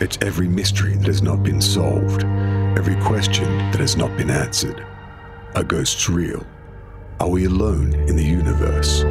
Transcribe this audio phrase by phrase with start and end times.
[0.00, 2.24] It's every mystery that has not been solved,
[2.76, 4.84] every question that has not been answered.
[5.54, 6.44] Are ghosts real?
[7.20, 9.04] Are we alone in the universe?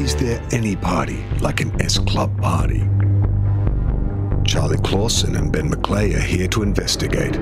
[0.00, 2.80] Is there any party like an S Club party?
[4.44, 7.34] Charlie Clausen and Ben McClay are here to investigate.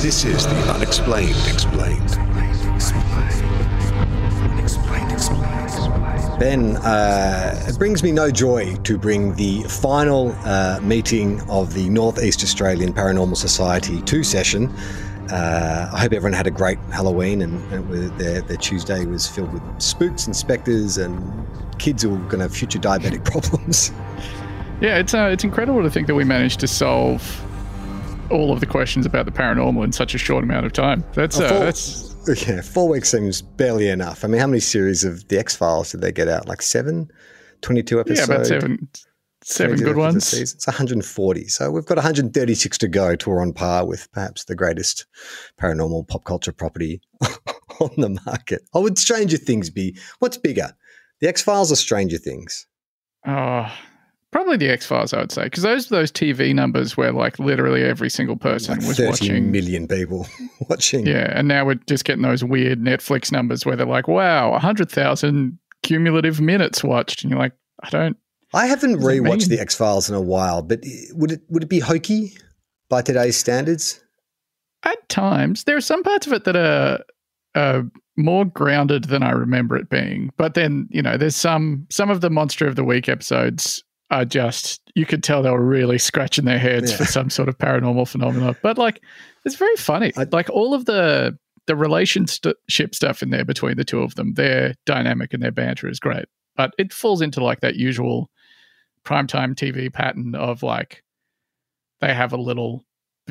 [0.00, 2.16] This is the Unexplained Explained.
[6.38, 11.88] Ben, uh, it brings me no joy to bring the final uh, meeting of the
[11.88, 14.68] Northeast Australian Paranormal Society 2 session.
[15.30, 19.50] Uh, I hope everyone had a great Halloween and, and their, their Tuesday was filled
[19.50, 21.18] with spooks and spectres and
[21.78, 23.90] kids who are going to have future diabetic problems.
[24.82, 27.42] Yeah, it's uh, it's incredible to think that we managed to solve
[28.30, 31.02] all of the questions about the paranormal in such a short amount of time.
[31.14, 34.24] That's uh, that's yeah, four weeks seems barely enough.
[34.24, 36.48] I mean, how many series of the X Files did they get out?
[36.48, 37.10] Like seven,
[37.62, 38.28] 22 episodes.
[38.28, 38.88] yeah, about seven
[39.46, 40.34] seven good ones.
[40.34, 41.48] It's 140.
[41.48, 45.06] So we've got 136 to go to we're on par with perhaps the greatest
[45.60, 47.00] paranormal pop culture property
[47.80, 48.62] on the market.
[48.74, 49.96] Oh, would Stranger Things be?
[50.18, 50.72] What's bigger,
[51.20, 52.66] the X Files or Stranger Things?
[53.26, 53.72] Oh,
[54.36, 57.82] probably the X Files, I would say, because those those TV numbers where like literally
[57.82, 59.50] every single person Like was 30 watching.
[59.50, 60.26] million people
[60.68, 61.06] watching.
[61.06, 64.90] Yeah, and now we're just getting those weird Netflix numbers where they're like, "Wow, hundred
[64.90, 68.16] thousand cumulative minutes watched," and you're like, "I don't."
[68.52, 70.80] I haven't rewatched the X Files in a while, but
[71.12, 72.32] would it would it be hokey
[72.90, 74.02] by today's standards?
[74.82, 77.00] At times, there are some parts of it that are
[77.54, 77.82] uh,
[78.18, 80.30] more grounded than I remember it being.
[80.36, 84.24] But then, you know, there's some some of the Monster of the Week episodes are
[84.24, 86.96] just you could tell they were really scratching their heads Yeah.
[86.98, 88.56] for some sort of paranormal phenomena.
[88.62, 89.02] But like,
[89.44, 90.12] it's very funny.
[90.16, 91.36] I- like all of the
[91.66, 95.88] the relationship stuff in there between the two of them, their dynamic and their banter
[95.88, 96.26] is great.
[96.56, 98.30] But it falls into like that usual
[99.04, 101.02] primetime TV pattern of like
[102.00, 102.84] they have a little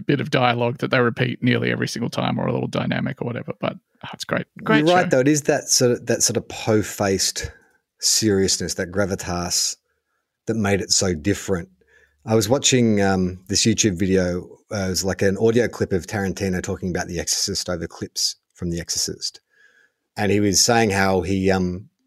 [0.05, 3.25] bit of dialogue that they repeat nearly every single time or a little dynamic or
[3.25, 3.53] whatever.
[3.61, 4.45] But oh, it's great.
[4.63, 5.09] Great You're right, show.
[5.09, 5.19] though.
[5.21, 7.49] It is that sort of that sort of po-faced
[8.01, 9.77] seriousness, that gravitas
[10.45, 11.69] that made it so different.
[12.25, 14.57] I was watching um, this YouTube video.
[14.71, 18.35] Uh, it was like an audio clip of Tarantino talking about The Exorcist over clips
[18.53, 19.41] from The Exorcist,
[20.17, 21.51] and he was saying how he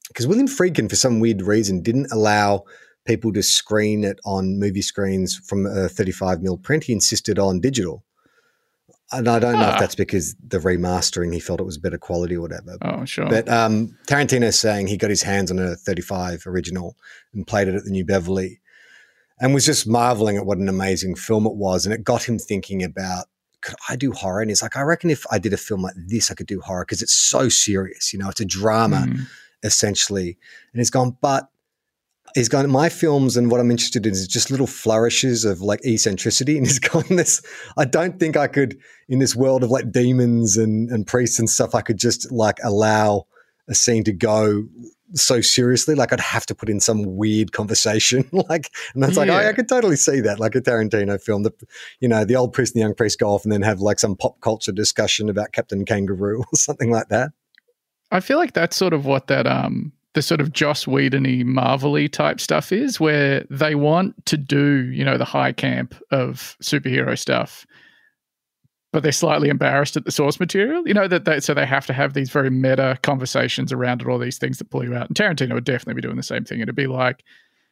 [0.08, 2.64] because William Friedkin for some weird reason didn't allow
[3.04, 6.84] people to screen it on movie screens from a 35 mil print.
[6.84, 8.04] He insisted on digital.
[9.10, 9.74] And I don't know Ah.
[9.74, 12.76] if that's because the remastering, he felt it was better quality or whatever.
[12.82, 13.26] Oh, sure.
[13.28, 16.96] But um, Tarantino's saying he got his hands on a 35 original
[17.32, 18.60] and played it at the New Beverly
[19.40, 21.86] and was just marveling at what an amazing film it was.
[21.86, 23.26] And it got him thinking about,
[23.62, 24.40] could I do horror?
[24.42, 26.60] And he's like, I reckon if I did a film like this, I could do
[26.60, 28.12] horror because it's so serious.
[28.12, 29.26] You know, it's a drama Mm.
[29.64, 30.36] essentially.
[30.72, 31.48] And he's gone, but
[32.34, 35.80] he's gone, my films and what I'm interested in is just little flourishes of like
[35.84, 36.56] eccentricity.
[36.58, 37.42] And he's gone, this,
[37.76, 38.78] I don't think I could,
[39.08, 42.58] in this world of like demons and, and priests and stuff, I could just like
[42.62, 43.26] allow
[43.68, 44.64] a scene to go
[45.14, 45.94] so seriously.
[45.94, 48.28] Like I'd have to put in some weird conversation.
[48.32, 51.54] like, and that's like, oh, I could totally see that, like a Tarantino film that,
[52.00, 53.98] you know, the old priest and the young priest go off and then have like
[53.98, 57.30] some pop culture discussion about Captain Kangaroo or something like that.
[58.10, 62.06] I feel like that's sort of what that um the sort of Joss Whedon-y, Marvel-y
[62.06, 67.16] type stuff is, where they want to do, you know, the high camp of superhero
[67.18, 67.66] stuff,
[68.92, 70.82] but they're slightly embarrassed at the source material.
[70.88, 74.08] You know, that they, so they have to have these very meta conversations around it,
[74.08, 75.08] all these things that pull you out.
[75.08, 76.60] And Tarantino would definitely be doing the same thing.
[76.60, 77.22] It'd be like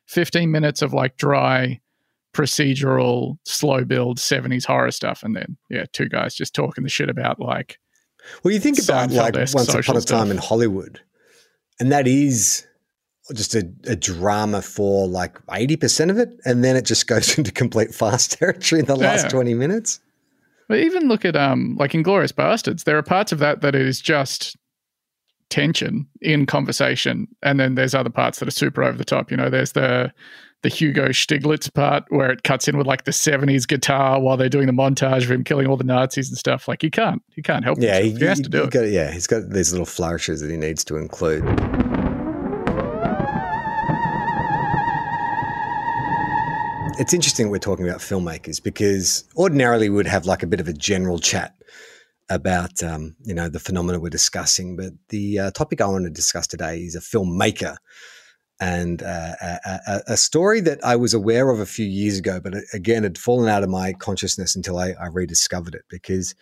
[0.09, 1.81] 15 minutes of like dry
[2.35, 7.09] procedural slow build 70s horror stuff and then yeah two guys just talking the shit
[7.09, 7.79] about like
[8.43, 10.31] Well, you think about like Once Upon a Time stuff.
[10.31, 11.00] in Hollywood,
[11.81, 12.67] and that is
[13.34, 16.28] just a, a drama for like 80% of it.
[16.44, 19.31] And then it just goes into complete fast territory in the last Yeah.
[19.31, 20.00] 20 minutes.
[20.69, 22.84] But even look at um like Inglourious Basterds.
[22.84, 24.56] There are parts of that that is just
[25.49, 29.31] tension in conversation, and then there's other parts that are super over the top.
[29.31, 30.12] You know, there's the
[30.67, 34.49] the Hugo Stiglitz part where it cuts in with like the '70s guitar while they're
[34.49, 36.67] doing the montage of him killing all the Nazis and stuff.
[36.67, 37.79] Like he can't he can't help.
[37.81, 38.19] Yeah, himself.
[38.19, 38.73] he, has to do it.
[38.73, 41.45] Got, yeah, he's got these little flourishes that he needs to include.
[46.99, 50.67] it's interesting we're talking about filmmakers because ordinarily we would have like a bit of
[50.67, 51.55] a general chat
[52.31, 56.11] about um, you know the phenomena we're discussing, but the uh, topic I want to
[56.11, 57.77] discuss today is a filmmaker
[58.61, 62.55] and uh, a, a, story that I was aware of a few years ago, but
[62.73, 66.35] again had fallen out of my consciousness until I, I rediscovered it because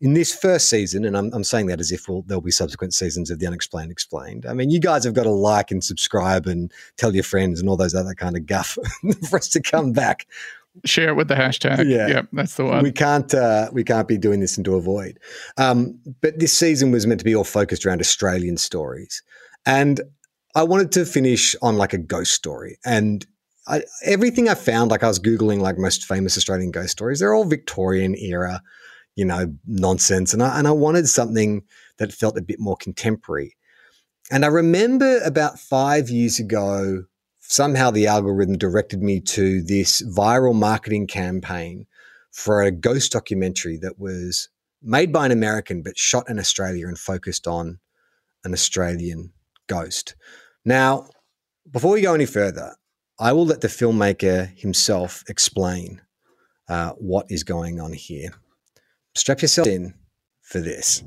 [0.00, 2.92] in this first season, and I'm, I'm saying that as if we'll, there'll be subsequent
[2.94, 4.44] seasons of the Unexplained Explained.
[4.46, 7.68] I mean, you guys have got to like and subscribe and tell your friends and
[7.68, 8.76] all those other kind of guff
[9.28, 10.26] for us to come back.
[10.84, 11.88] Share it with the hashtag.
[11.88, 12.82] Yeah, yep, that's the one.
[12.82, 15.18] We can't uh, we can't be doing this into a void.
[15.56, 19.22] Um, but this season was meant to be all focused around Australian stories,
[19.64, 20.02] and
[20.56, 22.78] I wanted to finish on like a ghost story.
[22.84, 23.24] And
[23.68, 27.34] I, everything I found, like I was googling like most famous Australian ghost stories, they're
[27.34, 28.62] all Victorian era
[29.16, 30.32] you know, nonsense.
[30.32, 31.62] And I, and I wanted something
[31.98, 33.56] that felt a bit more contemporary.
[34.30, 37.04] And I remember about five years ago,
[37.40, 41.86] somehow the algorithm directed me to this viral marketing campaign
[42.30, 44.48] for a ghost documentary that was
[44.82, 47.78] made by an American but shot in Australia and focused on
[48.44, 49.32] an Australian
[49.68, 50.14] ghost.
[50.66, 51.08] Now,
[51.70, 52.74] before we go any further,
[53.18, 56.02] I will let the filmmaker himself explain
[56.68, 58.32] uh, what is going on here
[59.14, 59.94] strap yourself in
[60.42, 61.02] for this.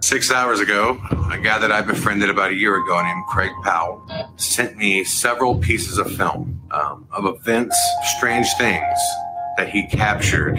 [0.00, 0.98] Six hours ago,
[1.30, 4.02] a guy that I befriended about a year ago named Craig Powell
[4.36, 7.76] sent me several pieces of film um, of events,
[8.16, 8.98] strange things
[9.56, 10.56] that he captured.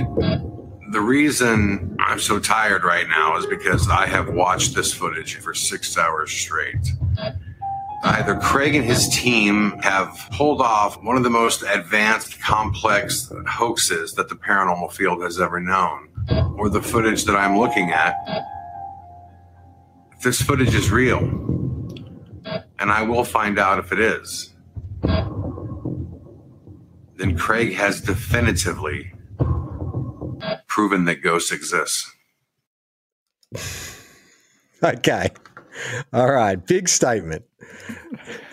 [0.92, 5.54] The reason I'm so tired right now is because I have watched this footage for
[5.54, 6.94] six hours straight.
[8.04, 14.14] Either Craig and his team have pulled off one of the most advanced, complex hoaxes
[14.14, 16.10] that the paranormal field has ever known,
[16.58, 18.16] or the footage that I'm looking at.
[20.24, 21.20] This footage is real,
[22.80, 24.56] and I will find out if it is,
[27.18, 29.14] then Craig has definitively
[30.68, 32.06] proven that ghosts exist.
[34.84, 35.30] okay.
[36.14, 36.56] All right.
[36.66, 37.46] Big statement.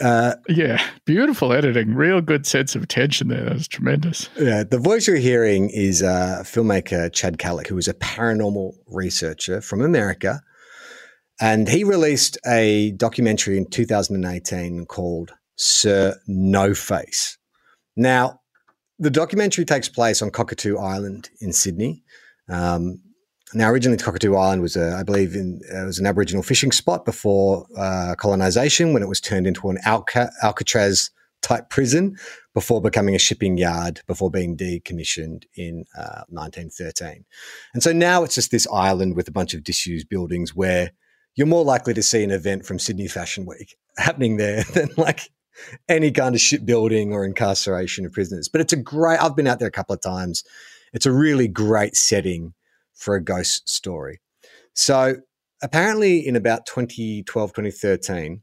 [0.01, 1.95] Uh, yeah, beautiful editing.
[1.95, 3.45] Real good sense of tension there.
[3.45, 4.29] That was tremendous.
[4.39, 9.61] Yeah, the voice you're hearing is uh, filmmaker Chad Calek, who is a paranormal researcher
[9.61, 10.41] from America.
[11.41, 17.37] And he released a documentary in 2018 called Sir No Face.
[17.97, 18.41] Now,
[18.99, 22.03] the documentary takes place on Cockatoo Island in Sydney.
[22.49, 23.01] Um,
[23.55, 27.05] now, originally, Cockatoo Island was, a, I believe, in, uh, was an Aboriginal fishing spot
[27.05, 31.11] before uh, colonization, when it was turned into an Alca- Alcatraz
[31.43, 32.17] type prison
[32.55, 37.25] before becoming a shipping yard, before being decommissioned in uh, 1913.
[37.75, 40.91] And so now it's just this island with a bunch of disused buildings where
[41.37, 45.31] you're more likely to see an event from Sydney Fashion Week happening there than like
[45.89, 48.49] any kind of shipbuilding or incarceration of prisoners.
[48.49, 50.45] But it's a great, I've been out there a couple of times.
[50.93, 52.55] It's a really great setting
[52.95, 54.21] for a ghost story.
[54.75, 55.17] So
[55.63, 58.43] apparently, in about 2012, 2013,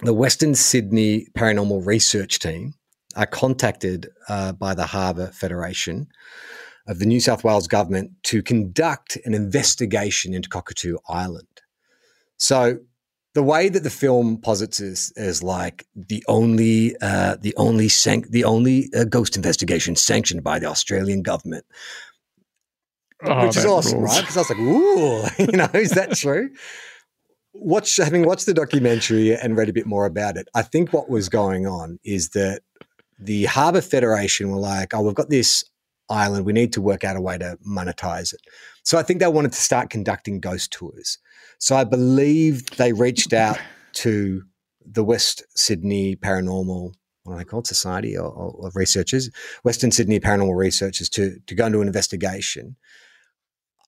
[0.00, 2.74] the Western Sydney Paranormal Research Team
[3.16, 6.06] are contacted uh, by the Harbour Federation
[6.86, 11.62] of the New South Wales government to conduct an investigation into Cockatoo Island.
[12.36, 12.78] So
[13.38, 18.28] the way that the film posits is, is like the only uh, the only sanc-
[18.30, 21.64] the only uh, ghost investigation sanctioned by the Australian government.
[23.24, 24.16] Oh, which is awesome, rules.
[24.16, 24.20] right?
[24.22, 26.50] Because I was like, "Ooh, you know, is that true?"
[27.54, 31.08] Watch, having watched the documentary and read a bit more about it, I think what
[31.08, 32.62] was going on is that
[33.20, 35.62] the Harbour Federation were like, "Oh, we've got this
[36.10, 36.44] island.
[36.44, 38.40] We need to work out a way to monetize it."
[38.82, 41.18] So I think they wanted to start conducting ghost tours.
[41.58, 43.58] So I believe they reached out
[43.94, 44.42] to
[44.84, 47.66] the West Sydney Paranormal what are they called?
[47.66, 49.28] Society or, or, researchers,
[49.62, 52.74] Western Sydney paranormal researchers to to go into an investigation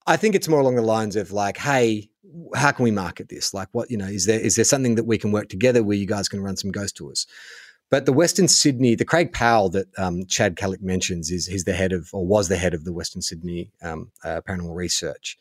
[0.06, 2.10] I think it's more along the lines of like, hey,
[2.54, 3.52] how can we market this?
[3.52, 5.96] Like, what you know, is there is there something that we can work together where
[5.96, 7.26] you guys can run some ghost tours?
[7.90, 11.72] But the Western Sydney, the Craig Powell that um, Chad Calek mentions is he's the
[11.72, 15.36] head of or was the head of the Western Sydney um, uh, Paranormal Research.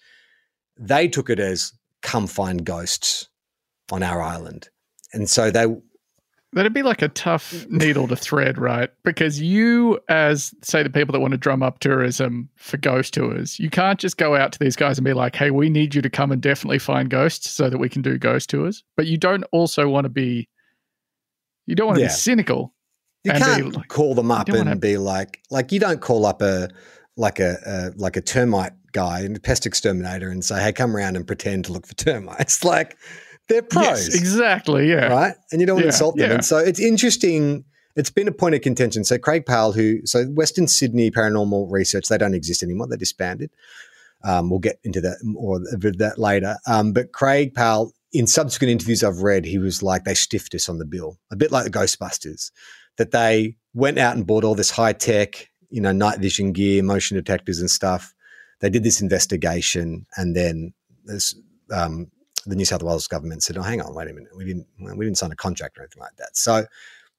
[0.78, 1.74] They took it as
[2.10, 3.30] come find ghosts
[3.92, 4.70] on our island,
[5.14, 5.66] and so they
[6.52, 8.90] That'd be like a tough needle to thread, right?
[9.04, 13.60] Because you, as say the people that want to drum up tourism for ghost tours,
[13.60, 16.02] you can't just go out to these guys and be like, "Hey, we need you
[16.02, 19.16] to come and definitely find ghosts so that we can do ghost tours." But you
[19.16, 20.50] don't also want to be,
[21.68, 22.08] you don't want to yeah.
[22.08, 22.74] be cynical.
[23.24, 24.76] You can't like, call them up and wanna...
[24.76, 26.70] be like, like you don't call up a
[27.20, 30.96] like a, a like a termite guy and a pest exterminator and say, "Hey, come
[30.96, 32.98] around and pretend to look for termites." Like
[33.48, 33.86] they're pros.
[33.86, 34.90] Yes, exactly.
[34.90, 35.08] Yeah.
[35.08, 35.36] Right.
[35.52, 36.30] And you don't yeah, insult them.
[36.30, 36.36] Yeah.
[36.36, 39.04] And so it's interesting it's been a point of contention.
[39.04, 42.88] So Craig Powell, who so Western Sydney Paranormal Research, they don't exist anymore.
[42.88, 43.52] They disbanded.
[44.24, 45.60] Um, we'll get into that or
[45.98, 46.58] that later.
[46.68, 50.70] Um, but Craig Powell, in subsequent interviews I've read, he was like they stiffed us
[50.70, 52.52] on the bill, a bit like the Ghostbusters,
[52.98, 56.84] that they went out and bought all this high tech, you know, night vision gear,
[56.84, 58.14] motion detectors and stuff.
[58.60, 60.74] They did this investigation, and then
[61.06, 61.36] this,
[61.72, 62.12] um,
[62.46, 65.06] the New South Wales government said, "Oh, hang on, wait a minute, we didn't we
[65.06, 66.66] didn't sign a contract or anything like that." So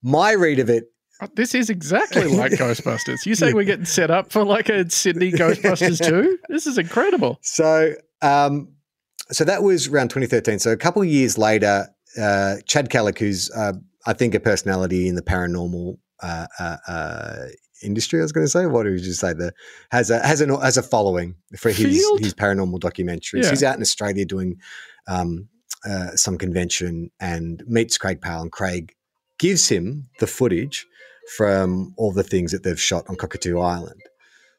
[0.02, 3.26] my read of it Oh, This is exactly like Ghostbusters.
[3.26, 6.38] You say we're getting set up for like a Sydney Ghostbusters too?
[6.49, 7.38] This is incredible.
[7.42, 8.69] So, um,
[9.30, 10.59] so that was around 2013.
[10.59, 11.88] So a couple of years later,
[12.21, 13.75] uh, Chad Calek, who's uh,
[14.07, 17.37] I think a personality in the paranormal uh, uh, uh,
[17.82, 19.32] industry, I was going to say, what did you just say?
[19.32, 19.52] The
[19.90, 22.20] has a has a has a following for his Field?
[22.20, 23.44] his paranormal documentaries.
[23.44, 23.50] Yeah.
[23.50, 24.56] He's out in Australia doing
[25.08, 25.49] um,
[25.88, 28.94] uh, some convention and meets Craig Powell, and Craig
[29.38, 30.87] gives him the footage
[31.37, 34.00] from all the things that they've shot on Cockatoo Island.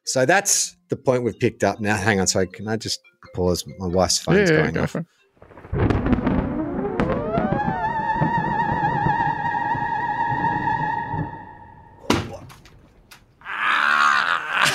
[0.05, 1.95] So that's the point we've picked up now.
[1.95, 2.99] Hang on, sorry, can I just
[3.35, 3.63] pause?
[3.77, 4.95] My wife's phone's yeah, yeah, going go off.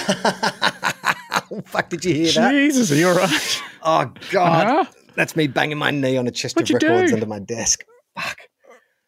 [1.51, 2.51] oh, fuck, did you hear that?
[2.51, 3.63] Jesus, are you all right?
[3.83, 4.67] Oh, God.
[4.67, 4.93] Huh?
[5.15, 7.15] That's me banging my knee on a chest What'd of records do?
[7.15, 7.85] under my desk.
[8.19, 8.39] Fuck.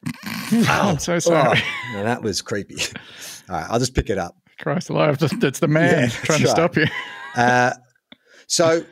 [0.06, 1.60] oh, I'm so sorry.
[1.90, 2.76] Oh, no, that was creepy.
[3.48, 4.36] All right, I'll just pick it up.
[4.60, 6.86] Christ alive, that's the man Yeah, trying to stop you.
[7.36, 7.72] Uh,
[8.46, 8.84] so,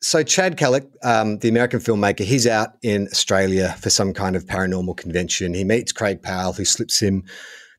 [0.00, 4.44] so Chad Calek, um, the American filmmaker, he's out in Australia for some kind of
[4.46, 5.54] paranormal convention.
[5.54, 7.24] He meets Craig Powell, who slips him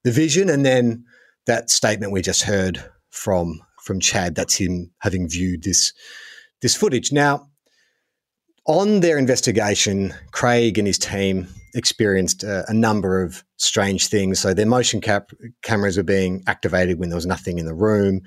[0.03, 1.05] the vision, and then
[1.45, 2.83] that statement we just heard
[3.17, 4.35] from from Chad.
[4.35, 5.93] That's him having viewed this
[6.61, 7.11] this footage.
[7.11, 7.49] Now,
[8.65, 14.39] on their investigation, Craig and his team experienced uh, a number of strange things.
[14.39, 15.31] So their motion cap-
[15.61, 18.21] cameras were being activated when there was nothing in the room.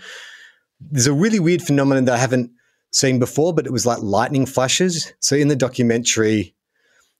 [0.81, 2.51] There's a really weird phenomenon that I haven't
[2.93, 5.13] seen before, but it was like lightning flashes.
[5.21, 6.55] So in the documentary,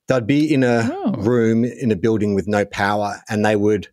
[0.07, 1.11] they'd be in a Oh.
[1.13, 3.87] room in a building with no power, and they would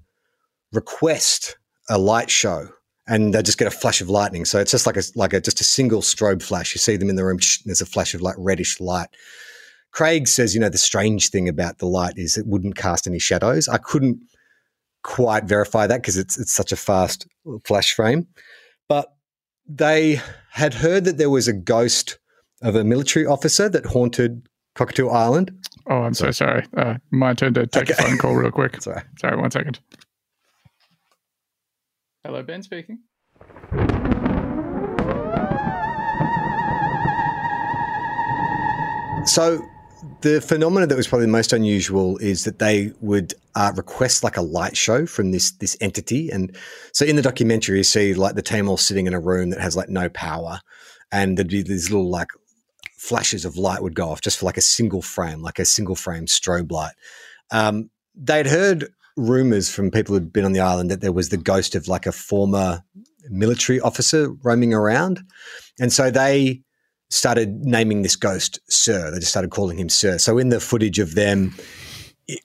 [0.73, 1.57] request
[1.91, 2.69] a light show.
[3.09, 4.45] And they just get a flash of lightning.
[4.45, 6.75] So it's just like a like a just a single strobe flash.
[6.75, 7.39] You see them in the room.
[7.65, 9.09] There's a flash of like reddish light.
[9.93, 13.19] Craig says, you know, the strange thing about the light is it wouldn't cast any
[13.19, 13.69] shadows.
[13.69, 14.21] I couldn't
[15.03, 17.27] quite verify that because it's it's such a fast
[17.65, 18.27] flash frame.
[18.89, 19.09] But
[19.67, 22.19] they had heard that there was a ghost
[22.63, 25.53] of a military officer that haunted Cockatoo Island.
[25.89, 26.65] Oh, I'm so sorry.
[26.77, 28.81] Uh, my turn to take a phone call real quick.
[28.83, 29.03] Sorry.
[29.19, 29.81] Sorry, one second.
[32.29, 32.99] Hello, Ben speaking.
[39.25, 39.65] So
[40.21, 44.37] the phenomenon that was probably the most unusual is that they would uh, request like
[44.37, 46.55] a light show from this this entity, and
[46.93, 49.61] so in the documentary you see like the team all sitting in a room that
[49.63, 50.61] has like no power,
[51.11, 52.29] and there'd be these little like
[52.99, 55.97] flashes of light would go off just for like a single frame, like a single
[55.97, 56.93] frame strobe light.
[57.51, 61.37] Um, they'd heard rumors from people who'd been on the island that there was the
[61.37, 62.83] ghost of like a former
[63.29, 65.21] military officer roaming around,
[65.79, 66.63] and so they
[67.11, 69.11] started naming this ghost Sir.
[69.11, 70.19] They just started calling him Sir.
[70.19, 71.55] So in the footage of them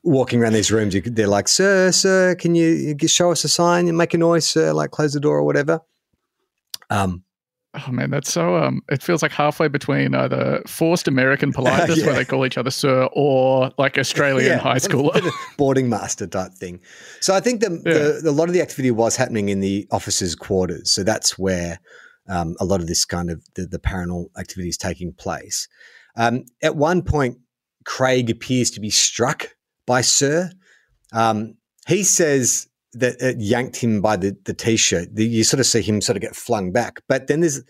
[0.04, 3.98] walking around these rooms, they're like, Sir, Sir, can you, show us a sign and
[3.98, 4.74] make a noise, Sir?
[4.74, 5.82] Like close the door or whatever.
[6.90, 7.24] Um,
[7.76, 12.06] Oh man, that's so um it feels like halfway between either forced American politeness Yeah.
[12.06, 14.58] where they call each other sir or like Australian Yeah.
[14.60, 15.28] high schooler.
[15.58, 16.80] boarding master type thing.
[17.20, 19.88] So I think the, the, the, a lot of the activity was happening in the
[19.92, 20.92] officers' quarters.
[20.92, 21.80] So that's where
[22.30, 25.68] um, a lot of this kind of the, the paranormal activity is taking place.
[26.16, 27.38] Um, at one point,
[27.86, 29.48] Craig appears to be struck
[29.88, 30.52] by Sir.
[31.12, 31.56] Um,
[31.88, 35.16] he says that it yanked him by the, the t-shirt.
[35.16, 37.02] The, you sort of see him sort of get flung back.
[37.08, 37.62] But then there's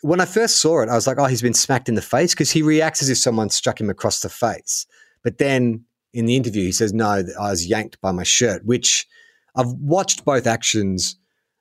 [0.00, 2.34] when I first saw it, I was like, oh, he's been smacked in the face
[2.34, 4.86] because he reacts as if someone struck him across the face.
[5.22, 8.66] But then in the interview, he says, no, that I was yanked by my shirt,
[8.66, 9.06] which
[9.56, 11.16] I've watched both actions.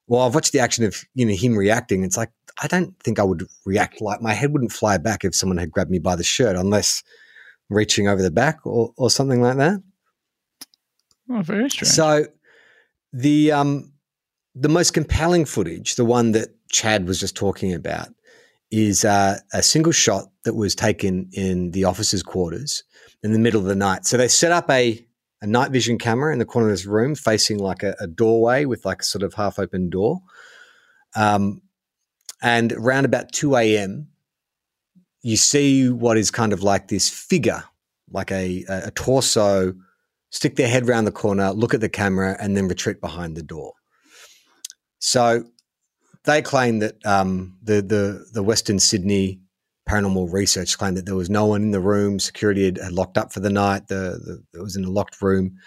[0.08, 2.04] Well, I've watched the action of you know him reacting.
[2.04, 2.32] It's like
[2.62, 5.72] I don't think I would react like my head wouldn't fly back if someone had
[5.72, 7.04] grabbed me by the shirt, unless
[7.70, 9.82] reaching over the back or, or something like that.
[11.30, 11.92] oh, very strange.
[11.92, 12.26] So
[13.14, 13.94] the um
[14.56, 18.10] the most compelling footage, the one that Chad was just talking about,
[18.72, 22.84] is uh, a single shot that was taken in the officers' quarters
[23.24, 24.06] in the middle of the night.
[24.06, 25.06] So they set up a
[25.42, 28.66] a night vision camera in the corner of this room, facing like a, a doorway
[28.66, 30.22] with like a sort of half open door.
[31.16, 31.62] Um,
[32.42, 34.08] and around about two a.m.,
[35.22, 37.64] you see what is kind of like this figure,
[38.10, 39.74] like a, a, a torso
[40.34, 43.44] stick their head around the corner, look at the camera, and then retreat behind the
[43.44, 43.74] door.
[45.00, 45.46] So
[46.26, 49.40] they claim that um, the the the Western Sydney
[49.88, 52.20] paranormal research claimed that there was no one in the room.
[52.20, 53.88] Security had, had locked up for the night.
[53.90, 55.58] The, the, it was in a locked room,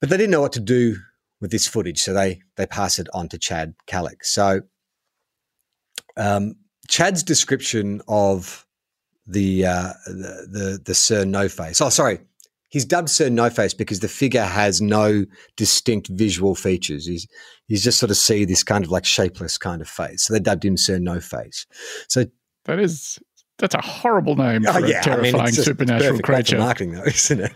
[0.00, 0.96] but they didn't know what to do
[1.40, 4.22] with this footage, so they they pass it on to Chad Calek.
[4.22, 4.60] So
[6.16, 6.54] um,
[6.88, 8.64] Chad's description of
[9.26, 11.80] the, uh, the the the Sir No Face.
[11.80, 12.20] Oh, sorry,
[12.72, 15.24] he's dubbed Sir No Face because the figure has no
[15.56, 17.06] distinct visual features.
[17.06, 17.28] He's
[17.68, 20.24] he's just sort of see this kind of like shapeless kind of face.
[20.24, 21.66] So they dubbed him Sir No Face.
[22.08, 22.24] So
[22.64, 23.20] that is
[23.58, 25.00] that's a horrible name oh, for yeah.
[25.00, 26.58] a terrifying I mean, supernatural creature.
[26.58, 27.52] marketing, though, isn't it?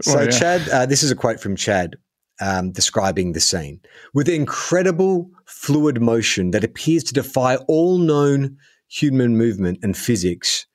[0.00, 0.30] so, yeah.
[0.30, 1.96] Chad, uh, this is a quote from Chad
[2.40, 3.80] um, describing the scene
[4.14, 8.56] with incredible fluid motion that appears to defy all known
[8.88, 10.66] human movement and physics.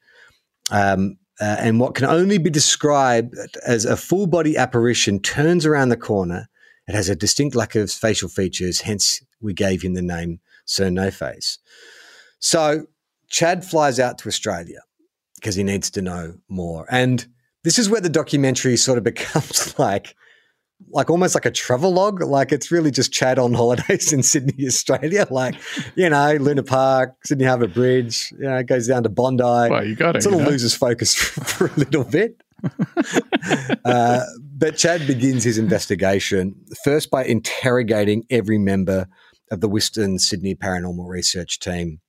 [0.70, 5.90] Um, uh, and what can only be described as a full body apparition turns around
[5.90, 6.48] the corner.
[6.88, 10.92] It has a distinct lack of facial features, hence, we gave him the name Sir
[10.92, 11.58] No Face.
[12.38, 12.86] So,
[13.28, 14.82] Chad flies out to Australia
[15.36, 16.86] because he needs to know more.
[16.92, 17.26] And
[17.64, 20.16] this is where the documentary sort of becomes like
[20.90, 22.22] like almost like a travel log.
[22.22, 25.28] Like it's really just Chad on holidays in Sydney, Australia.
[25.30, 25.56] Like,
[25.96, 29.44] you know, Luna Park, Sydney Harbour Bridge, you know, it goes down to Bondi.
[29.44, 30.24] Well, you got it.
[30.24, 30.50] Sort of know?
[30.50, 32.42] loses focus for, a little bit.
[33.86, 34.22] uh,
[34.56, 39.08] but Chad begins his investigation first by interrogating every member
[39.50, 42.00] of the Western Sydney Paranormal Research Team.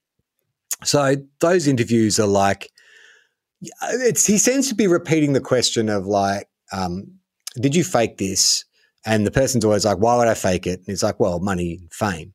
[0.85, 2.71] So those interviews are like,
[3.83, 7.19] it's he seems to be repeating the question of like, um,
[7.61, 8.65] did you fake this?
[9.05, 10.79] And the person's always like, why would I fake it?
[10.81, 12.33] And it's like, well, money, fame.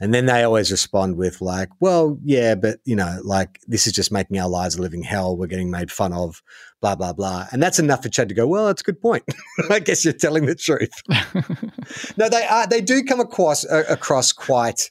[0.00, 3.92] And then they always respond with like, well, yeah, but you know, like this is
[3.92, 5.36] just making our lives a living hell.
[5.36, 6.42] We're getting made fun of,
[6.80, 7.46] blah, blah, blah.
[7.50, 9.24] And that's enough for Chad to go, well, that's a good point.
[9.70, 10.90] I guess you're telling the truth.
[12.16, 14.90] no, they are, they do come across, uh, across quite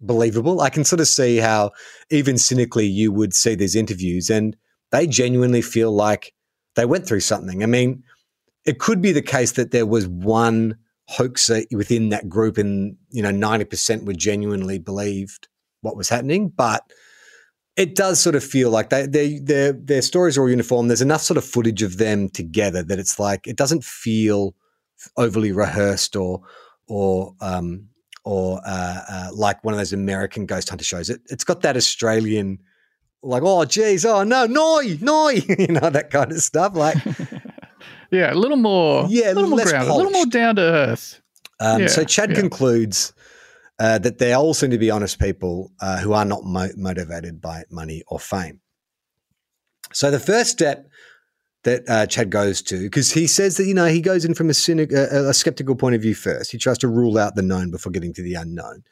[0.00, 0.60] believable.
[0.60, 1.72] I can sort of see how
[2.10, 4.56] even cynically you would see these interviews and
[4.90, 6.32] they genuinely feel like
[6.76, 7.62] they went through something.
[7.62, 8.02] I mean,
[8.66, 10.76] it could be the case that there was one
[11.08, 15.48] hoaxer within that group and you know 90% were genuinely believed
[15.80, 16.82] what was happening but
[17.76, 21.02] it does sort of feel like they, they, their their stories are all uniform there's
[21.02, 24.54] enough sort of footage of them together that it's like it doesn't feel
[25.16, 26.42] overly rehearsed or
[26.88, 27.88] or um,
[28.26, 31.08] or uh, uh, like one of those American ghost hunter shows.
[31.08, 32.58] It, it's got that Australian,
[33.22, 36.74] like, oh, geez, oh, no, noi, noi, you know, that kind of stuff.
[36.74, 36.96] Like,
[38.10, 39.06] Yeah, a little more.
[39.08, 41.20] Yeah, a little more grounded, a little more down to earth.
[41.60, 42.40] Um, yeah, so Chad yeah.
[42.40, 43.12] concludes
[43.78, 47.40] uh, that they all seem to be honest people uh, who are not mo- motivated
[47.40, 48.60] by money or fame.
[49.92, 50.88] So the first step
[51.64, 54.50] that uh, Chad goes to, because he says that you know he goes in from
[54.50, 56.52] a, cynic, a, a skeptical point of view first.
[56.52, 58.84] He tries to rule out the known before getting to the unknown.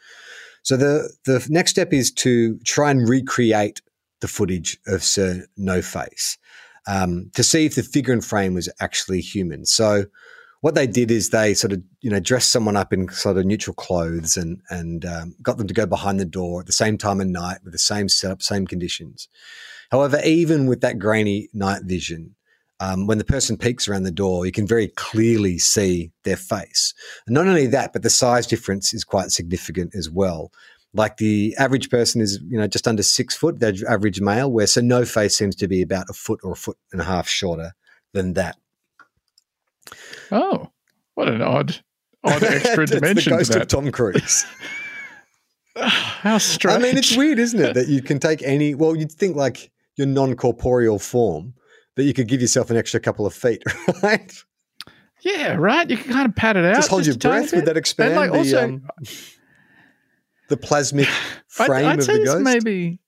[0.62, 3.82] So the the next step is to try and recreate
[4.20, 6.38] the footage of Sir No Face
[6.86, 9.64] um, to see if the figure and frame was actually human.
[9.64, 10.04] So
[10.60, 13.44] what they did is they sort of you know dressed someone up in sort of
[13.44, 16.96] neutral clothes and and um, got them to go behind the door at the same
[16.96, 19.28] time of night with the same setup, same conditions.
[19.90, 22.34] However, even with that grainy night vision,
[22.80, 26.94] um, when the person peeks around the door, you can very clearly see their face.
[27.26, 30.50] And not only that, but the size difference is quite significant as well
[30.94, 34.66] like the average person is you know just under six foot the average male where
[34.66, 37.28] so no face seems to be about a foot or a foot and a half
[37.28, 37.72] shorter
[38.12, 38.56] than that.
[40.30, 40.70] Oh
[41.14, 41.76] what an odd
[42.22, 44.46] odd extra dimension the ghost to of tom cruise.
[45.76, 49.10] How strange i mean it's weird isn't it that you can take any well you'd
[49.10, 51.54] think like your non-corporeal form
[51.96, 53.62] that you could give yourself an extra couple of feet
[54.02, 54.32] right?
[55.22, 55.88] Yeah right?
[55.90, 58.14] You can kind of pat it out just hold just your breath with that expand
[58.14, 58.86] like the, also, um,
[60.48, 61.06] the plasmic
[61.48, 62.40] frame I'd, I'd of the ghost?
[62.40, 63.00] Maybe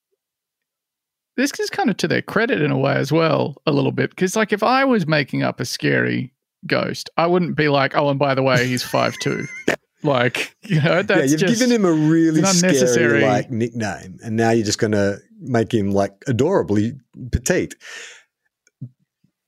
[1.36, 4.10] this is kind of to their credit in a way as well, a little bit.
[4.10, 6.32] Because like if I was making up a scary
[6.66, 9.46] ghost, I wouldn't be like, oh, and by the way, he's five two.
[10.02, 14.36] like you know, that's yeah, you've just given him a really scary like nickname, and
[14.36, 16.94] now you're just going to make him like adorably
[17.30, 17.74] petite.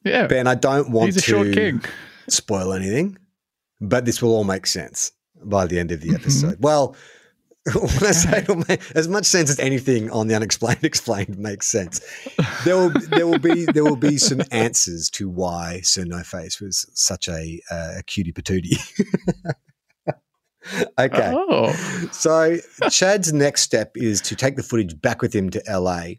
[0.04, 1.80] Yeah, Ben, I don't want to
[2.28, 3.16] spoil anything,
[3.80, 5.12] but this will all make sense
[5.44, 6.16] by the end of the mm-hmm.
[6.16, 6.56] episode.
[6.60, 6.96] well
[7.74, 11.66] when I say it'll make as much sense as anything on the unexplained explained makes
[11.66, 12.00] sense.
[12.64, 16.60] There will there will be there will be some answers to why Sir No Face
[16.60, 18.78] was such a, uh, a cutie patootie.
[20.98, 21.32] okay.
[21.34, 21.72] Oh.
[22.12, 22.58] So
[22.90, 26.14] Chad's next step is to take the footage back with him to LA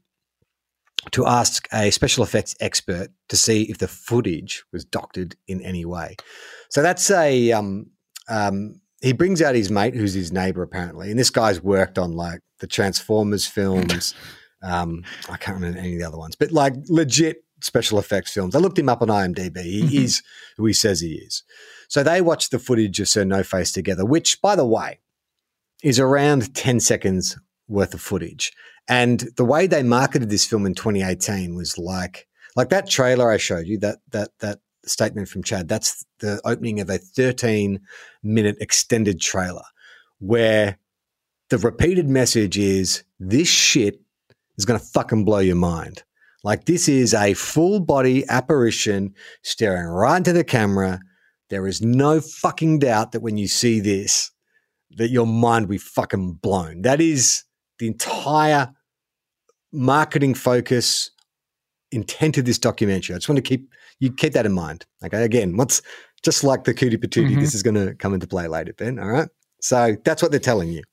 [1.11, 5.85] to ask a special effects expert to see if the footage was doctored in any
[5.85, 6.17] way.
[6.69, 7.91] So that's a um,
[8.27, 12.13] um, he brings out his mate, who's his neighbor apparently, and this guy's worked on
[12.13, 14.13] like the Transformers films.
[14.61, 18.55] Um, I can't remember any of the other ones, but like legit special effects films.
[18.55, 19.61] I looked him up on IMDb.
[19.63, 19.95] He mm-hmm.
[19.95, 20.21] is
[20.57, 21.43] who he says he is.
[21.87, 24.99] So they watched the footage of Sir No Face together, which, by the way,
[25.83, 28.51] is around 10 seconds worth of footage.
[28.87, 33.37] And the way they marketed this film in 2018 was like like that trailer I
[33.37, 37.79] showed you, that that that statement from Chad, that's the opening of a 13
[38.23, 39.63] minute extended trailer
[40.19, 40.77] where
[41.49, 44.01] the repeated message is this shit
[44.57, 46.03] is going to fucking blow your mind.
[46.43, 50.99] Like this is a full body apparition staring right into the camera.
[51.49, 54.31] There is no fucking doubt that when you see this,
[54.91, 56.83] that your mind will be fucking blown.
[56.83, 57.43] That is
[57.79, 58.73] the entire
[59.71, 61.11] marketing focus
[61.91, 63.15] intent of this documentary.
[63.15, 64.85] I just want to keep you keep that in mind.
[65.03, 65.81] Okay, again, what's
[66.23, 67.39] just like the cootie patootie, mm-hmm.
[67.39, 68.99] this is going to come into play later, Ben.
[68.99, 69.29] All right,
[69.61, 70.83] so that's what they're telling you.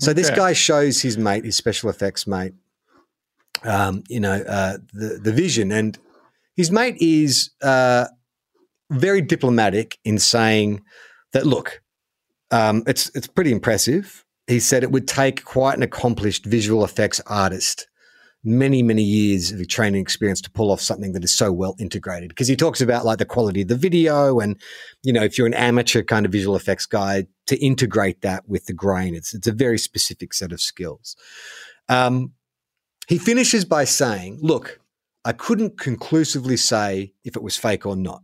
[0.00, 0.20] So okay.
[0.20, 2.54] this guy shows his mate, his special effects mate,
[3.62, 5.98] um, you know, uh, the the vision, and
[6.56, 8.06] his mate is uh,
[8.90, 10.82] very diplomatic in saying
[11.32, 11.82] that look,
[12.50, 14.24] um, it's it's pretty impressive.
[14.46, 17.86] He said it would take quite an accomplished visual effects artist
[18.44, 22.28] many, many years of training experience to pull off something that is so well integrated.
[22.28, 24.60] Because he talks about like the quality of the video and,
[25.02, 28.66] you know, if you're an amateur kind of visual effects guy, to integrate that with
[28.66, 31.16] the grain, it's, it's a very specific set of skills.
[31.88, 32.32] Um,
[33.06, 34.80] he finishes by saying, look,
[35.24, 38.22] I couldn't conclusively say if it was fake or not.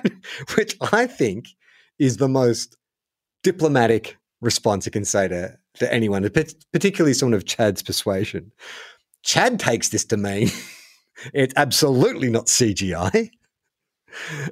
[0.54, 1.48] Which I think
[1.98, 2.76] is the most
[3.42, 6.28] diplomatic response you can say to, to anyone,
[6.72, 8.52] particularly someone of Chad's persuasion.
[9.22, 10.50] Chad takes this to mean
[11.34, 13.30] it's absolutely not CGI.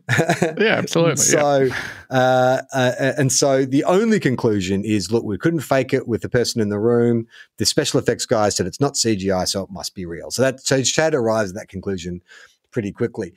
[0.09, 1.17] yeah, absolutely.
[1.17, 1.75] so, yeah.
[2.11, 6.29] Uh, uh, and so the only conclusion is look, we couldn't fake it with the
[6.29, 7.27] person in the room.
[7.59, 10.31] The special effects guy said it's not CGI, so it must be real.
[10.31, 12.23] So that so Chad arrives at that conclusion
[12.71, 13.35] pretty quickly.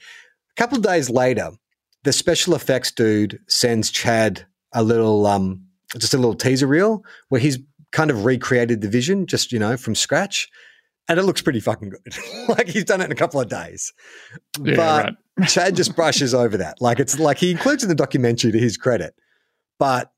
[0.52, 1.52] A couple of days later,
[2.04, 5.64] the special effects dude sends Chad a little, um,
[5.98, 7.60] just a little teaser reel where he's
[7.92, 10.50] kind of recreated the vision, just you know, from scratch
[11.08, 12.16] and it looks pretty fucking good.
[12.50, 13.92] like he's done it in a couple of days.
[14.62, 15.50] Yeah, but right.
[15.50, 16.82] Chad just brushes over that.
[16.82, 19.14] Like it's like he includes in the documentary to his credit.
[19.80, 20.14] But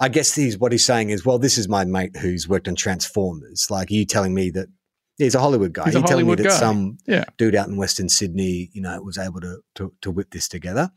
[0.00, 2.76] I guess he's what he's saying is, well, this is my mate who's worked on
[2.76, 3.66] Transformers.
[3.70, 4.68] Like, you telling me that
[5.16, 5.86] he's a Hollywood guy?
[5.86, 6.56] He's you telling me that guy.
[6.56, 7.24] some yeah.
[7.36, 10.90] dude out in Western Sydney, you know, was able to, to, to whip this together?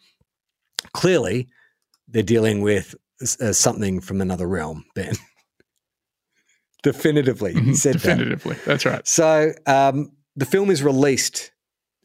[0.93, 1.47] Clearly,
[2.07, 2.93] they're dealing with
[3.39, 5.15] uh, something from another realm, Ben.
[6.83, 7.53] Definitively.
[7.53, 8.55] He said Definitively.
[8.55, 8.65] That.
[8.65, 9.07] That's right.
[9.07, 11.51] So um, the film is released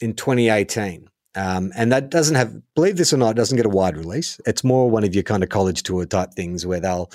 [0.01, 1.09] in 2018.
[1.35, 4.41] Um, and that doesn't have, believe this or not, it doesn't get a wide release.
[4.47, 7.11] It's more one of your kind of college tour type things where they'll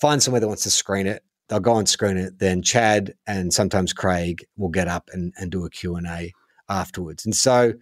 [0.00, 1.24] find somewhere that wants to screen it.
[1.48, 2.38] They'll go and screen it.
[2.38, 6.32] Then Chad and sometimes Craig will get up and, and do a Q&A
[6.68, 7.24] afterwards.
[7.24, 7.74] And so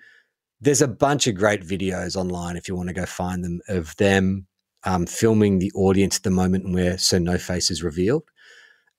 [0.61, 3.95] there's a bunch of great videos online if you want to go find them of
[3.97, 4.47] them
[4.85, 8.25] um, filming the audience at the moment where So No Face is revealed.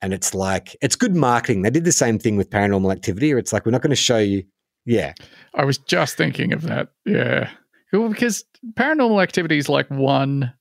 [0.05, 1.63] And it's like, it's good marketing.
[1.63, 3.95] They did the same thing with paranormal activity, or it's like, we're not going to
[3.95, 4.43] show you.
[4.85, 5.15] Yeah.
[5.55, 6.89] I was just thinking of that.
[7.05, 7.49] Yeah.
[7.91, 10.53] Well, because paranormal activity is like one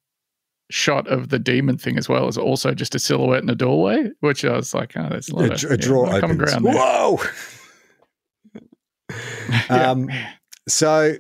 [0.71, 4.09] shot of the demon thing as well as also just a silhouette in a doorway,
[4.21, 6.37] which I was like, oh, that's a, a, a drawer yeah, opens.
[6.39, 6.75] Ground there.
[6.75, 7.21] Whoa.
[9.69, 10.09] um,
[10.67, 11.17] so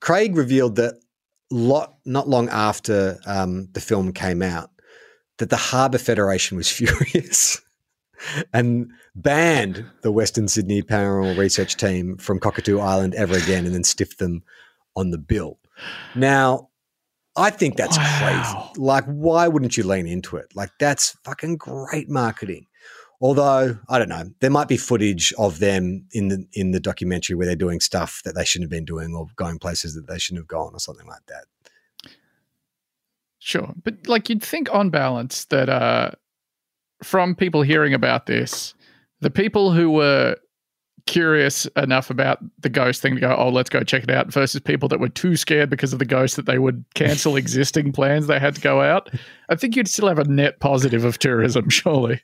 [0.00, 1.00] Craig revealed that
[1.50, 4.70] lot not long after um, the film came out
[5.38, 7.60] that the Harbour Federation was furious
[8.52, 13.84] and banned the Western Sydney Paranormal Research Team from Cockatoo Island ever again and then
[13.84, 14.42] stiffed them
[14.96, 15.58] on the bill.
[16.14, 16.70] Now,
[17.36, 18.70] I think that's wow.
[18.72, 18.82] crazy.
[18.82, 20.46] Like, why wouldn't you lean into it?
[20.54, 22.66] Like, that's fucking great marketing.
[23.20, 27.34] Although I don't know, there might be footage of them in the in the documentary
[27.34, 30.18] where they're doing stuff that they shouldn't have been doing or going places that they
[30.18, 31.44] shouldn't have gone or something like that.
[33.46, 33.72] Sure.
[33.84, 36.10] But like you'd think on balance that uh
[37.04, 38.74] from people hearing about this,
[39.20, 40.34] the people who were
[41.06, 44.60] curious enough about the ghost thing to go, oh, let's go check it out, versus
[44.60, 48.26] people that were too scared because of the ghost that they would cancel existing plans
[48.26, 49.10] they had to go out.
[49.48, 52.20] I think you'd still have a net positive of tourism, surely.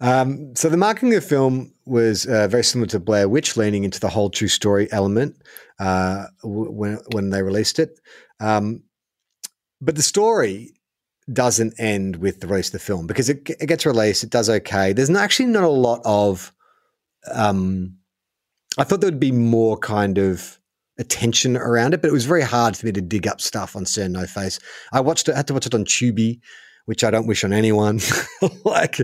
[0.00, 3.84] Um, so the marketing of the film was uh, very similar to Blair Witch, leaning
[3.84, 5.36] into the whole true story element
[5.78, 8.00] uh, when when they released it.
[8.40, 8.82] Um,
[9.80, 10.72] but the story
[11.32, 14.24] doesn't end with the release of the film because it, it gets released.
[14.24, 14.92] It does okay.
[14.92, 16.52] There's not, actually not a lot of
[17.30, 17.98] um,
[18.78, 20.58] I thought there would be more kind of
[20.98, 23.84] attention around it, but it was very hard for me to dig up stuff on
[23.84, 24.58] Sir No Face.
[24.92, 26.40] I watched it, I had to watch it on Tubi,
[26.86, 28.00] which I don't wish on anyone.
[28.64, 29.00] like,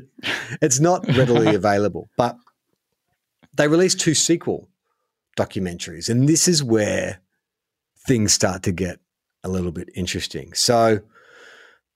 [0.62, 2.08] it's not readily available.
[2.16, 2.36] But
[3.52, 4.68] they released two sequel
[5.36, 7.20] documentaries, and this is where
[8.06, 9.00] things start to get
[9.44, 10.52] a little bit interesting.
[10.54, 11.00] So,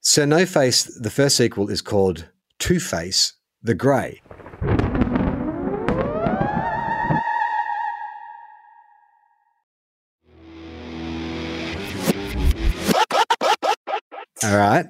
[0.00, 3.32] Sir No Face, the first sequel is called Two Face
[3.62, 4.22] the Grey.
[14.44, 14.86] All right.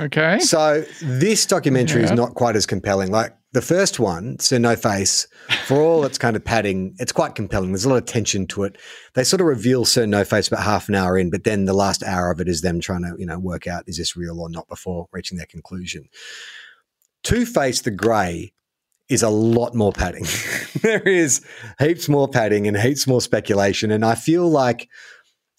[0.00, 0.38] Okay.
[0.40, 2.12] So this documentary Yeah.
[2.12, 3.10] is not quite as compelling.
[3.10, 5.26] Like the first one, So No Face,
[5.66, 7.72] for all its kind of padding, it's quite compelling.
[7.72, 8.76] There's a lot of tension to it.
[9.14, 11.72] They sort of reveal Sir No Face about half an hour in, but then the
[11.72, 14.40] last hour of it is them trying to, you know, work out is this real
[14.40, 16.08] or not before reaching their conclusion.
[17.24, 18.52] Two Face the Grey
[19.08, 20.26] is a lot more padding.
[20.82, 21.40] there is
[21.78, 23.90] heaps more padding and heaps more speculation.
[23.90, 24.88] And I feel like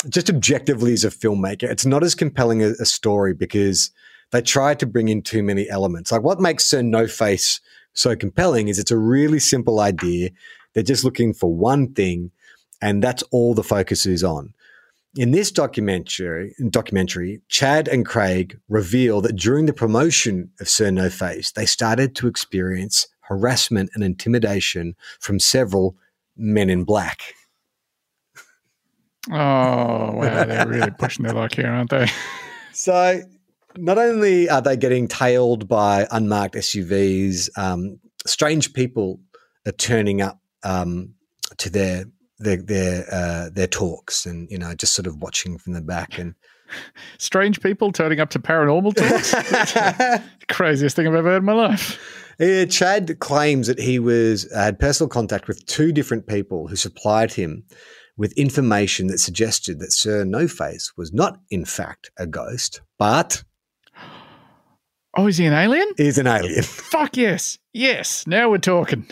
[0.08, 3.92] just objectively as a filmmaker, it's not as compelling a, a story because
[4.32, 6.12] they try to bring in too many elements.
[6.12, 7.60] Like what makes Sir No Face
[7.94, 10.30] so compelling is it's a really simple idea.
[10.74, 12.32] They're just looking for one thing,
[12.82, 14.54] and that's all the focus is on.
[15.16, 21.10] In this documentary, documentary, Chad and Craig reveal that during the promotion of Sir No
[21.10, 25.96] Face, they started to experience harassment and intimidation from several
[26.38, 27.34] men in black.
[29.30, 32.08] Oh wow, they're really pushing their luck here, aren't they?
[32.72, 33.22] So,
[33.78, 39.20] not only are they getting tailed by unmarked SUVs, um, strange people
[39.68, 41.14] are turning up um,
[41.58, 42.06] to their
[42.40, 46.18] their their uh, their talks, and you know, just sort of watching from the back.
[46.18, 46.36] And
[47.18, 50.24] Strange people turning up to paranormal talks.
[50.50, 52.00] Craziest thing I've ever heard in my life.
[52.40, 57.34] Yeah, Chad claims that he was had personal contact with two different people who supplied
[57.34, 57.66] him
[58.18, 63.44] with information that suggested that Sir No Face was not, in fact, a ghost, but
[65.20, 65.86] Oh, is he an alien?
[65.98, 66.64] He's an alien.
[66.64, 67.58] Fuck yes.
[67.74, 68.26] Yes.
[68.26, 69.06] Now we're talking.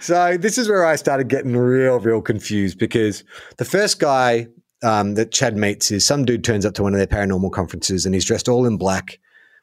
[0.00, 3.24] So this is where I started getting real, real confused because
[3.56, 4.48] the first guy
[4.82, 8.04] um, that Chad meets is some dude turns up to one of their paranormal conferences
[8.04, 9.18] and he's dressed all in black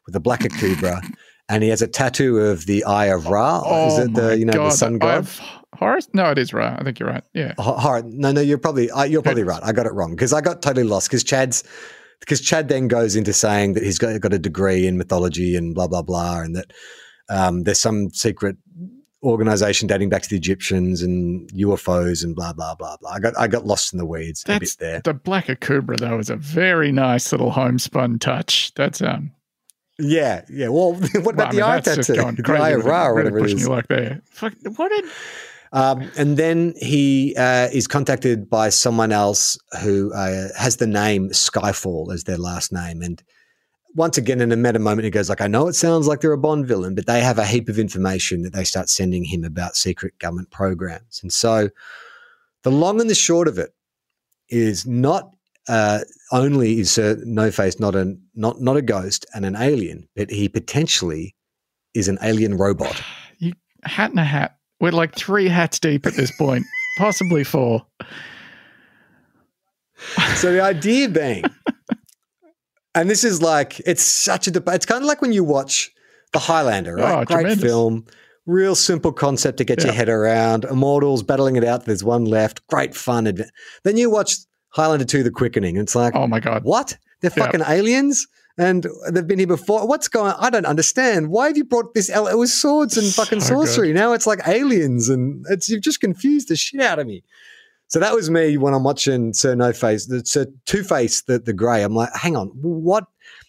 [0.07, 0.99] with a black akubra
[1.49, 3.59] and he has a tattoo of the Eye of Ra.
[3.85, 5.27] is it Oh the you know the sun god?
[5.75, 6.09] Horus?
[6.13, 6.75] No, it is right.
[6.79, 7.23] I think you're right.
[7.35, 7.53] Yeah.
[7.59, 8.01] Ho- horror.
[8.03, 9.61] No, no, you're probably uh, you're probably right.
[9.63, 11.63] I got it wrong because I got totally lost because Chad's
[12.23, 15.75] because Chad then goes into saying that he's got, got a degree in mythology and
[15.75, 16.71] blah blah blah, and that
[17.29, 18.57] um, there's some secret
[19.23, 23.11] organization dating back to the Egyptians and UFOs and blah blah blah blah.
[23.11, 25.01] I got I got lost in the weeds a That's bit there.
[25.03, 28.73] the black akubra though is a very nice little homespun touch.
[28.75, 29.31] That's um
[29.97, 30.67] Yeah, yeah.
[30.69, 32.21] Well, what about well, I the mean, eye that's just tattoo?
[32.21, 32.89] going The eye of with it.
[32.89, 34.21] Ra whatever it pushing you like there.
[34.25, 35.05] Fuck what did
[35.73, 41.29] Um, and then he uh, is contacted by someone else who uh, has the name
[41.29, 43.01] Skyfall as their last name.
[43.01, 43.21] And
[43.95, 46.31] once again, in a meta moment, he goes like, "I know it sounds like they're
[46.31, 49.43] a Bond villain, but they have a heap of information that they start sending him
[49.43, 51.69] about secret government programs." And so,
[52.61, 53.73] the long and the short of it
[54.49, 55.31] is not
[55.67, 60.07] uh, only is Sir No Face not a not not a ghost and an alien,
[60.15, 61.35] but he potentially
[61.95, 63.01] is an alien robot.
[63.39, 64.57] you hat in a hat?
[64.83, 66.65] We're like three hats deep at this point,
[66.97, 67.85] possibly four.
[70.35, 71.45] So the idea being,
[72.93, 74.75] and this is like it's such a debate.
[74.75, 75.89] It's kind of like when you watch
[76.33, 77.13] The Highlander, right?
[77.21, 77.63] Oh, Great tremendous.
[77.63, 78.05] film,
[78.45, 80.65] real simple concept to get your head around.
[80.65, 81.85] Immortals battling it out.
[81.85, 82.67] There's one left.
[82.67, 83.23] Great fun.
[83.85, 84.35] Then you watch
[84.71, 85.77] Highlander 2: The Quickening.
[85.77, 86.65] And it's like, Oh my god.
[86.65, 86.97] what?
[87.21, 87.45] They're Yeah.
[87.45, 88.27] fucking aliens.
[88.57, 89.87] And they've been here before.
[89.87, 90.33] What's going?
[90.39, 91.29] I don't understand.
[91.29, 92.09] Why have you brought this?
[92.09, 93.67] ele- It was swords and fucking So good.
[93.67, 93.93] sorcery.
[93.93, 97.23] Now it's like aliens, and it's you've just confused the shit out of me.
[97.87, 101.39] So that was me when I'm watching Sir No Face, the Sir Two Face, the
[101.39, 101.81] the Grey.
[101.83, 103.05] I'm like, hang on, what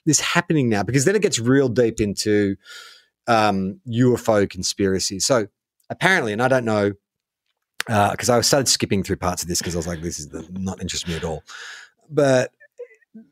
[0.07, 0.83] is happening now?
[0.83, 2.57] Because then it gets real deep into
[3.27, 5.21] um, UFO conspiracy.
[5.21, 5.47] So
[5.91, 6.93] apparently, and I don't know
[7.87, 10.47] because I started skipping through parts of this because I was like, this is the,
[10.53, 11.43] not interesting me at all.
[12.11, 12.51] But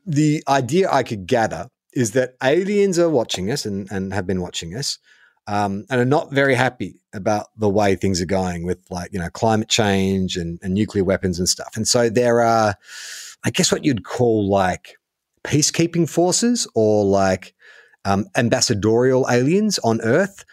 [0.05, 4.41] the idea I could gather is that aliens are watching us and, and have been
[4.41, 4.97] watching us
[5.47, 9.19] um, and are not very happy about the way things are going with like, you
[9.19, 11.75] know, climate change and, and nuclear weapons and stuff.
[11.75, 12.75] And so there are,
[13.43, 14.97] I guess, what you'd call like
[15.43, 17.53] peacekeeping forces or like
[18.05, 20.45] um, ambassadorial aliens on Earth.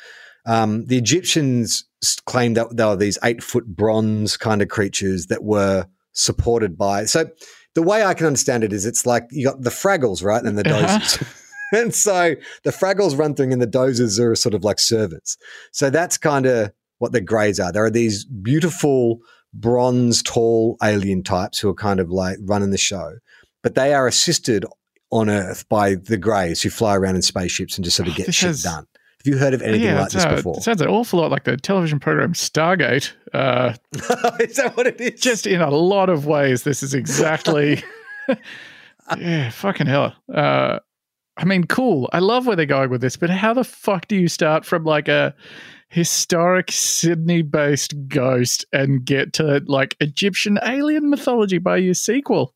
[0.47, 1.85] Um, the Egyptians
[2.25, 7.05] claimed that they were these eight foot bronze kind of creatures that were supported by.
[7.05, 7.31] So
[7.75, 10.43] the way I can understand it is it's like you got the Fraggles, right?
[10.43, 10.99] And the Uh-huh.
[10.99, 11.37] Doozers.
[11.73, 15.37] and so the Fraggles run through and the Doozers are sort of like servants.
[15.73, 17.73] So that's kind of what the greys are.
[17.73, 19.21] There are these beautiful
[19.55, 23.15] bronze, tall alien types who are kind of like running the show,
[23.63, 24.65] but they are assisted
[25.11, 28.17] on Earth by the greys who fly around in spaceships and just sort of Oh,
[28.17, 28.87] get shit has- done.
[29.21, 30.57] Have you heard of anything yeah, like this uh, before?
[30.57, 33.13] It sounds an awful lot like the television program Stargate.
[33.35, 33.75] Uh,
[34.41, 35.21] is that what it is?
[35.21, 37.85] just in a lot of ways, this is exactly.
[39.19, 40.15] yeah, fucking hell.
[40.33, 40.79] Uh,
[41.37, 42.09] I mean, cool.
[42.15, 44.85] I love where they're going with this, but how the fuck do you start from
[44.85, 45.35] like a
[45.91, 52.55] historic Sydney based ghost and get to like Egyptian alien mythology by your sequel?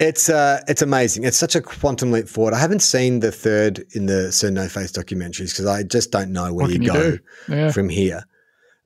[0.00, 1.24] It's uh, it's amazing.
[1.24, 2.54] It's such a quantum leap forward.
[2.54, 6.32] I haven't seen the third in the Sir No Face documentaries because I just don't
[6.32, 7.18] know where you you go?
[7.48, 7.70] Yeah.
[7.70, 8.24] from here.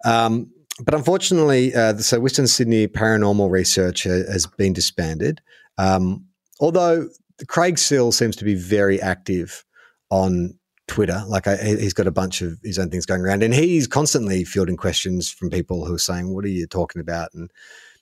[0.05, 0.51] Um,
[0.85, 5.41] but unfortunately, uh, the, so Western Sydney Paranormal Research has been disbanded.
[5.79, 6.25] Um,
[6.59, 7.09] although
[7.47, 9.65] Craig Sill seems to be very active
[10.11, 11.23] on Twitter.
[11.27, 13.87] Like I, he- he's got a bunch of his own things going around, and he's
[13.87, 17.51] constantly fielding questions from people who are saying, "What are you talking about?" and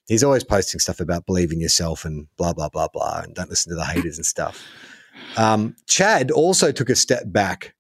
[0.09, 3.49] he's always posting stuff about believe in yourself and blah blah blah blah and don't
[3.51, 4.63] listen to the haters and stuff.
[5.37, 7.75] Um, Chad also took a step back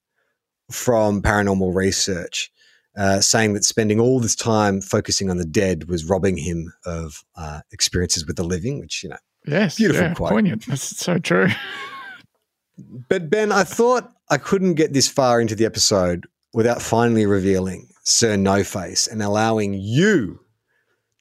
[0.70, 2.50] from paranormal research,
[2.96, 7.24] uh, saying that spending all this time focusing on the dead was robbing him of
[7.36, 9.16] uh, experiences with the living, which you know.
[9.44, 9.76] Yes.
[9.76, 10.30] Beautiful yeah, quote.
[10.30, 10.66] Poignant.
[10.66, 11.48] That's so true.
[13.08, 17.90] But Ben, I thought I couldn't get this far into the episode without finally revealing
[18.04, 20.40] Sir No Face and allowing you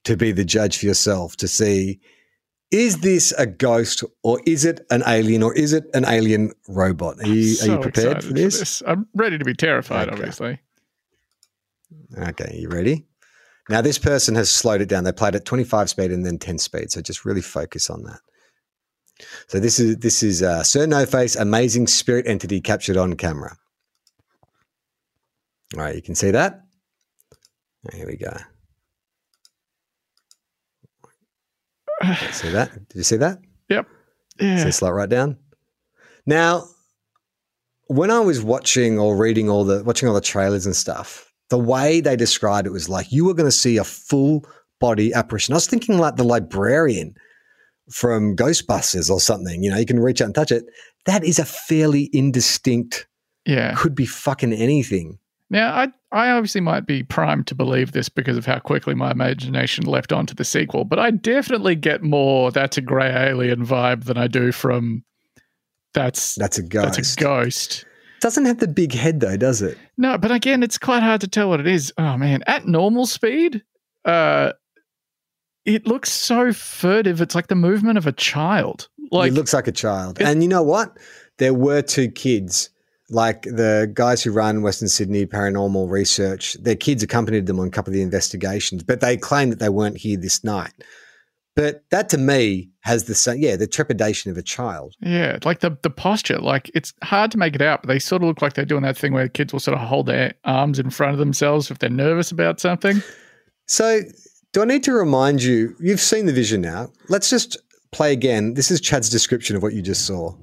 [0.06, 2.00] to be the judge for yourself to see
[2.72, 7.20] is this a ghost or is it an alien or is it an alien robot?
[7.20, 8.82] Are you, So are you prepared excited for this?
[8.88, 10.18] I'm ready to be terrified, Okay.
[10.18, 10.60] obviously.
[12.18, 13.06] Okay, you ready?
[13.68, 15.04] Now, this person has slowed it down.
[15.04, 16.92] They played at 25 speed and then 10 speed.
[16.94, 18.22] So just really focus on that.
[19.48, 23.56] So this is this is uh, Sir No Face, amazing spirit entity captured on camera.
[25.76, 26.62] All right, you can see that.
[27.94, 28.36] Here we go.
[32.32, 32.72] See that?
[32.90, 33.40] Did you see that?
[33.70, 33.88] Yep.
[34.40, 34.64] Yeah.
[34.64, 35.38] See slight right down.
[36.26, 36.66] Now,
[37.88, 41.60] when I was watching or reading all the watching all the trailers and stuff, the
[41.60, 44.46] way they described it was like you were going to see a full
[44.80, 45.54] body apparition.
[45.54, 47.16] I was thinking like the librarian
[47.90, 49.64] from Ghostbusters or something.
[49.64, 50.66] You know, you can reach out and touch it.
[51.06, 53.08] That is a fairly indistinct.
[53.46, 53.74] Yeah.
[53.76, 55.18] Could be fucking anything.
[55.50, 59.12] Now, I I obviously might be primed to believe this because of how quickly my
[59.12, 64.06] imagination leapt onto the sequel, but I definitely get more that's a grey alien vibe
[64.06, 65.04] than I do from
[65.94, 66.96] that's That's a ghost.
[66.96, 67.86] that's a ghost.
[68.22, 69.78] Doesn't have the big head though, does it?
[69.98, 71.92] No, but again, it's quite hard to tell what it is.
[71.98, 73.62] Oh man, at normal speed,
[74.06, 74.54] uh
[75.66, 77.22] it looks so furtive.
[77.22, 78.90] It's like the movement of a child.
[79.12, 80.20] Like he looks like a child.
[80.22, 80.98] It- and you know what?
[81.38, 82.70] There were two kids,
[83.10, 86.54] like the guys who run Western Sydney Paranormal Research.
[86.62, 89.70] Their kids accompanied them on a couple of the investigations, but they claimed that they
[89.70, 90.72] weren't here this night.
[91.54, 94.96] But that to me has the same, yeah, the trepidation of a child.
[95.02, 98.22] Yeah, like the the posture, like it's hard to make it out, but they sort
[98.22, 100.80] of look like they're doing that thing where kids will sort of hold their arms
[100.80, 103.02] in front of themselves if they're nervous about something.
[103.68, 104.00] So,
[104.54, 105.76] do I need to remind you?
[105.80, 106.92] You've seen the vision now.
[107.08, 107.58] Let's just
[107.92, 108.54] play again.
[108.54, 110.36] This is Chad's description of what you just saw.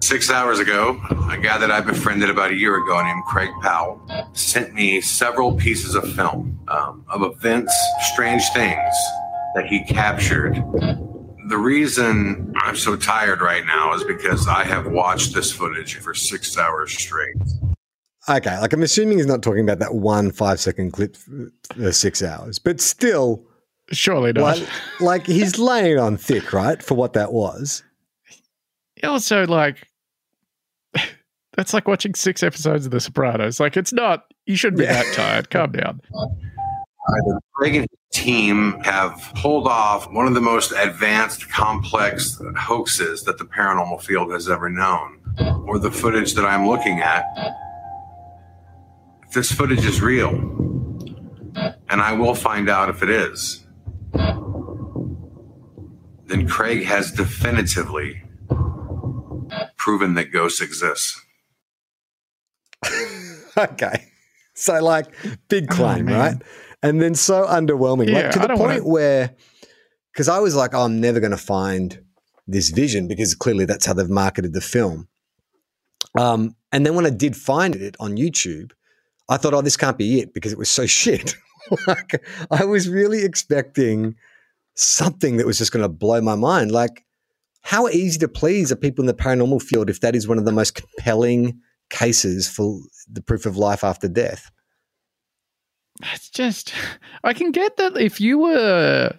[0.00, 1.00] Six hours ago,
[1.30, 4.00] a guy that I befriended about a year ago named Craig Powell
[4.32, 7.74] sent me several pieces of film um, of events,
[8.12, 8.94] strange things
[9.54, 10.54] that he captured.
[11.48, 16.14] The reason I'm so tired right now is because I have watched this footage for
[16.14, 17.36] six hours straight.
[18.28, 21.16] Okay, like I'm assuming he's not talking about that one five second clip,
[21.82, 23.44] uh, six hours, but still,
[23.92, 24.42] Surely not.
[24.58, 24.68] like,
[25.00, 27.82] like he's laying on thick, right, for what that was.
[29.02, 29.86] Also, like
[31.56, 33.60] that's like watching six episodes of The Sopranos.
[33.60, 34.24] Like it's not.
[34.46, 35.02] You shouldn't be Yeah.
[35.02, 35.50] that tired.
[35.50, 36.00] Calm down.
[36.14, 43.22] Either Craig and his team have pulled off one of the most advanced, complex hoaxes
[43.24, 45.20] that the paranormal field has ever known,
[45.66, 47.24] or the footage that I'm looking at.
[49.34, 50.28] If this footage is real,
[51.88, 53.66] and I will find out if it is,
[56.26, 58.22] then Craig has definitively
[59.76, 61.20] proven that ghosts exist.
[63.58, 64.04] okay,
[64.54, 65.06] so like
[65.48, 66.16] big claim, man.
[66.16, 66.42] right?
[66.84, 69.34] And then so underwhelming, Yeah, like to the point wanna- where,
[70.12, 71.98] because I was like, oh, I'm never going to find
[72.46, 75.08] this vision because clearly that's how they've marketed the film.
[76.16, 78.70] Um, and then when I did find it on YouTube,
[79.28, 81.34] I thought, oh, this can't be it because it was so shit.
[81.86, 84.16] like I was really expecting
[84.74, 86.72] something that was just going to blow my mind.
[86.72, 87.04] Like,
[87.62, 90.44] how easy to please are people in the paranormal field if that is one of
[90.44, 91.58] the most compelling
[91.88, 94.50] cases for the proof of life after death?
[96.12, 96.74] it's just
[97.22, 99.12] I can get that if you were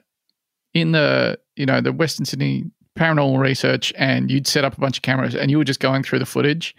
[0.74, 2.66] in the you know the Western Sydney
[2.98, 6.04] paranormal research and you'd set up a bunch of cameras and you were just going
[6.04, 6.76] through the footage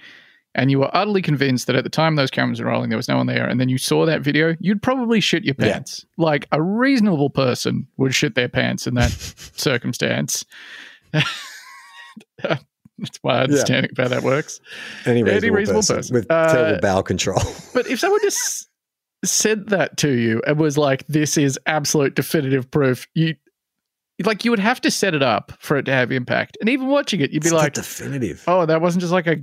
[0.56, 3.08] and you were utterly convinced that at the time those cameras were rolling there was
[3.08, 5.74] no one there and then you saw that video you'd probably shit your Yeah.
[5.74, 9.10] pants like a reasonable person would shit their pants in that
[9.56, 10.44] circumstance
[12.42, 14.60] that's my understanding of how that works
[15.04, 16.14] Any reasonable, Any reasonable person, person.
[16.14, 17.42] with Uh, terrible bowel control.
[17.74, 18.68] But if someone just
[19.24, 23.34] said that to you and was like, "This is absolute definitive proof," you
[24.24, 26.56] like you would have to set it up for it to have impact.
[26.60, 28.42] And even watching it, you'd be It's like, definitive.
[28.46, 29.36] "Oh, that wasn't just like a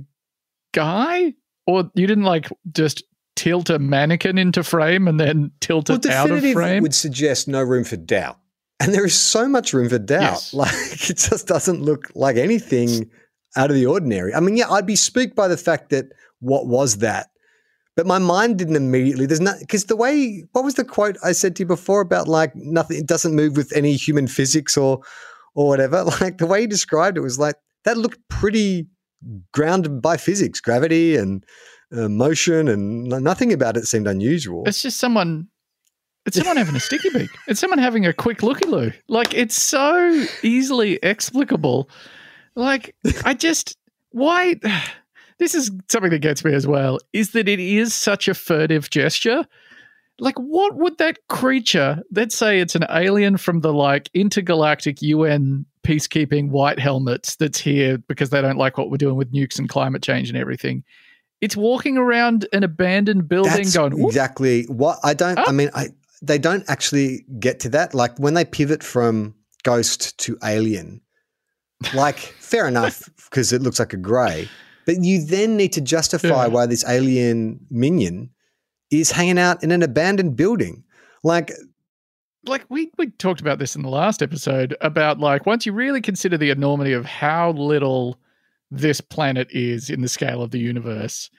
[0.74, 1.32] guy,
[1.66, 3.02] or you didn't like just
[3.36, 7.48] tilt a mannequin into frame and then tilt well, it out of frame." would suggest
[7.48, 8.38] no room for doubt.
[8.80, 10.20] And there is so much room for doubt.
[10.20, 10.54] Yes.
[10.54, 13.10] Like it just doesn't look like anything
[13.56, 14.34] out of the ordinary.
[14.34, 16.06] I mean, yeah, I'd be spooked by the fact that
[16.40, 17.28] what was that?
[17.96, 19.26] But my mind didn't immediately.
[19.26, 20.44] There's not because the way.
[20.52, 22.98] What was the quote I said to you before about like nothing?
[22.98, 25.00] It doesn't move with any human physics or
[25.54, 26.04] or whatever.
[26.20, 27.54] Like the way he described it was like
[27.84, 28.88] that looked pretty
[29.52, 31.44] grounded by physics, gravity and
[31.92, 34.64] uh, motion, and nothing about it seemed unusual.
[34.66, 35.48] It's just someone.
[36.26, 37.30] It's someone having a sticky beak.
[37.46, 38.92] It's someone having a quick looky loo.
[39.08, 41.88] Like it's so easily explicable.
[42.54, 42.94] Like
[43.24, 43.76] I just
[44.10, 44.56] why
[45.38, 48.90] this is something that gets me as well is that it is such a furtive
[48.90, 49.46] gesture.
[50.20, 55.66] Like what would that creature, let's say it's an alien from the like intergalactic UN
[55.84, 59.68] peacekeeping white helmets that's here because they don't like what we're doing with nukes and
[59.68, 60.84] climate change and everything.
[61.40, 65.38] It's walking around an abandoned building That's going, "Whoop, exactly what I don't.
[65.38, 65.52] I ah.
[65.52, 65.88] mean, I
[66.22, 67.92] they don't actually get to that.
[67.92, 71.00] Like when they pivot from ghost to alien,
[71.92, 74.48] like fair enough because it looks like a grey,
[74.86, 76.46] but you then need to justify Yeah.
[76.46, 78.30] why this alien minion
[78.90, 80.84] is hanging out in an abandoned building.
[81.22, 81.52] Like
[82.46, 86.00] like we we talked about this in the last episode about like once you really
[86.00, 88.18] consider the enormity of how little
[88.70, 91.30] this planet is in the scale of the universe,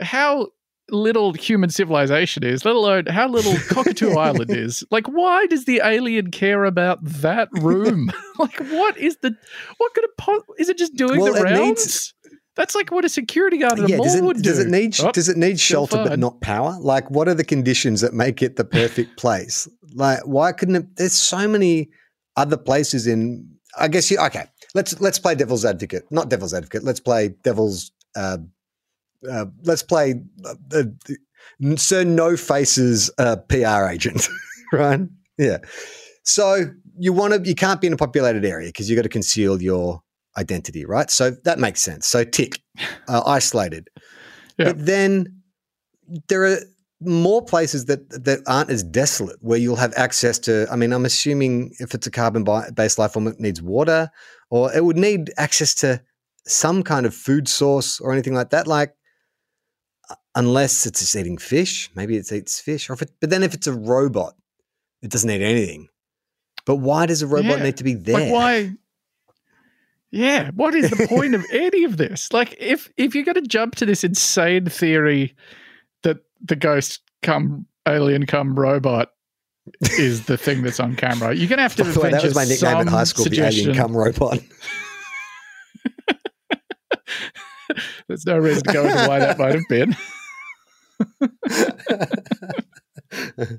[0.00, 0.48] how
[0.90, 4.84] little human civilization is, let alone how little Cockatoo Island is.
[4.90, 8.12] Like, why does the alien care about that room?
[8.38, 9.34] like, what is the
[9.78, 11.58] what could it po- is it just doing Well, the rounds?
[11.86, 12.14] needs-
[12.56, 14.62] That's like what a security guard at a mall does it, would does do.
[14.62, 16.76] it need Oh, does it need shelter but not power?
[16.80, 19.68] Like, what are the conditions that make it the perfect place?
[19.94, 20.96] Like, why couldn't it?
[20.96, 21.90] There's so many
[22.36, 23.46] other places in.
[23.78, 24.46] I guess you okay.
[24.74, 26.82] Let's let's play devil's advocate, not devil's advocate.
[26.82, 27.92] Let's play devil's.
[28.16, 28.38] Uh,
[29.30, 34.28] uh, let's play uh, uh, Sir No Faces uh, PR agent,
[34.72, 35.00] right?
[35.36, 35.58] Yeah.
[36.22, 39.08] So you want to, you can't be in a populated area because you've got to
[39.08, 40.02] conceal your
[40.36, 41.10] identity, right?
[41.10, 42.06] So that makes sense.
[42.06, 42.60] So tick,
[43.08, 43.88] uh, isolated.
[44.58, 44.66] Yeah.
[44.72, 45.42] But then
[46.28, 46.58] there are
[47.00, 50.66] more places that that aren't as desolate where you'll have access to.
[50.70, 54.10] I mean, I'm assuming if it's a carbon bi- based life form, it needs water,
[54.50, 56.00] or it would need access to
[56.46, 58.66] some kind of food source or anything like that.
[58.66, 58.94] Like,
[60.08, 62.88] uh, unless it's just eating fish, maybe it eats fish.
[62.88, 64.34] Or if it, but then if it's a robot,
[65.02, 65.88] it doesn't eat anything.
[66.64, 67.64] But why does a robot Yeah.
[67.64, 68.14] need to be there?
[68.20, 68.72] Like why?
[70.10, 72.32] Yeah, what is the point of any of this?
[72.32, 75.34] Like, if if you're going to jump to this insane theory
[76.02, 79.10] that the ghost come alien come robot
[79.98, 81.82] is the thing that's on camera, you're going to have to.
[82.00, 83.66] Way, that was my nickname in high school, suggestion.
[83.66, 84.38] the alien come robot.
[88.08, 89.96] There's no reason to go into why that might have been.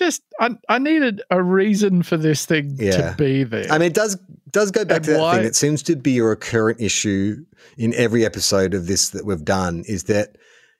[0.00, 3.10] Just, I, I needed a reason for this thing Yeah.
[3.10, 3.70] to be there.
[3.70, 4.18] I mean, it does
[4.50, 5.44] does go back And to that why- thing.
[5.46, 7.36] It seems to be a recurrent issue
[7.78, 9.84] in every episode of this that we've done.
[9.86, 10.36] Is that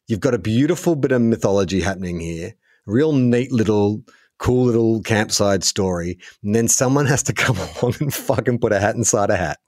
[0.09, 2.55] you've got a beautiful bit of mythology happening here,
[2.87, 4.03] real neat little,
[4.39, 8.81] cool little campsite story, and then someone has to come along and fucking put a
[8.81, 9.59] hat inside a hat,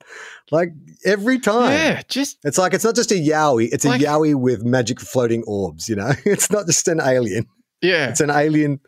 [0.51, 0.69] like
[1.05, 1.71] every time.
[1.73, 4.99] yeah, just It's like it's not just a yowie; it's Like- a yowie with magic
[4.99, 5.87] floating orbs.
[5.87, 7.45] You know, it's not just an alien;
[7.83, 8.09] yeah.
[8.09, 8.79] it's an alien.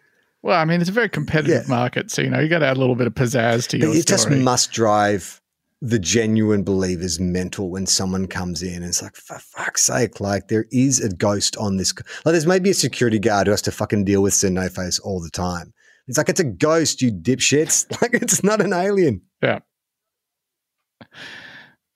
[0.45, 1.67] Well, I mean, it's a very competitive Yeah.
[1.75, 3.87] market, so you know you got to add a little bit of pizzazz to But
[3.87, 5.41] your it just must drive
[5.81, 10.47] the genuine believers mental when someone comes in and it's like, for fuck's sake, like
[10.47, 11.93] there is a ghost on this.
[12.23, 14.99] Like there's maybe a security guard who has to fucking deal with Sir No Face
[14.99, 15.73] all the time.
[16.07, 17.85] It's like, it's a ghost, you dipshits.
[18.01, 19.21] Like it's not an alien.
[19.41, 19.59] Yeah.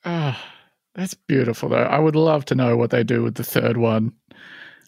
[0.05, 0.43] Ah,
[0.95, 1.77] that's beautiful, though.
[1.77, 4.13] I would love to know what they do with the third one.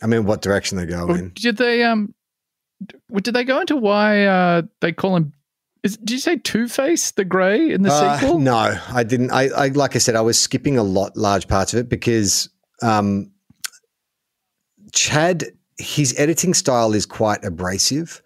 [0.01, 1.31] I mean, what direction they go Or in.
[1.35, 2.13] Did they um?
[3.21, 5.33] Did they go into why uh they call him?
[5.83, 8.39] Is, did you say Two Face the Grey in the Uh, sequel?
[8.39, 9.31] No, I didn't.
[9.31, 12.49] I, I, like I said, I was skipping a lot, large parts of it because
[12.83, 13.31] um,
[14.91, 15.45] Chad
[15.77, 18.21] his editing style is quite abrasive,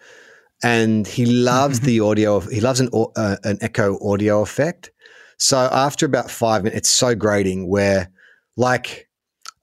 [0.63, 2.41] and he loves the audio.
[2.41, 4.91] He loves an uh, an echo audio effect.
[5.37, 7.67] So after about five minutes, it's so grating.
[7.69, 8.09] Where
[8.57, 9.09] like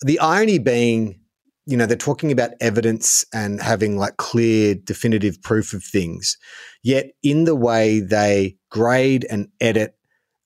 [0.00, 1.20] the irony being,
[1.66, 6.36] you know, they're talking about evidence and having like clear, definitive proof of things.
[6.82, 9.94] Yet in the way they grade and edit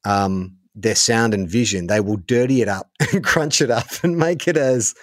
[0.05, 4.17] um, their sound and vision, they will dirty it up and crunch it up and
[4.17, 4.95] make it as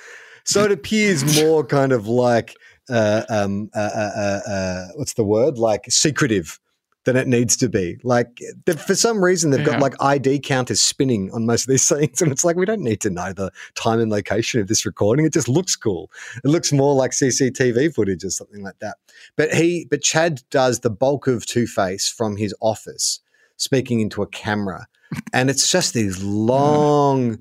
[0.46, 2.56] so it appears more kind of like
[2.90, 6.60] uh, um, uh, uh, uh, uh, what's the word like secretive
[7.06, 7.98] than it needs to be.
[8.04, 8.40] Like
[8.86, 12.32] for some reason they've got like ID counters spinning on most of these scenes, and
[12.32, 15.26] it's like we don't need to know the time and location of this recording.
[15.26, 16.10] It just looks cool.
[16.44, 18.98] It looks more like CCTV footage or something like that.
[19.36, 23.20] But he, but Chad does the bulk of Two Face from his office,
[23.58, 24.88] speaking into a camera,
[25.34, 27.40] and it's just these long.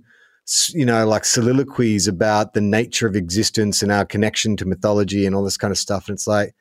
[0.49, 5.25] s- You know, like soliloquies about the nature of existence and our connection to mythology
[5.25, 6.09] and all this kind of stuff.
[6.09, 6.55] And it's like,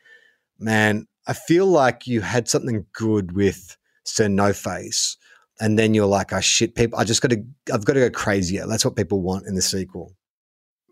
[0.60, 5.18] man, I feel like you had something good with Sir No Face,
[5.60, 8.10] and then you're like, oh shit, people, I just got to, I've got to go
[8.10, 8.66] crazier.
[8.68, 10.16] That's what people want in the sequel.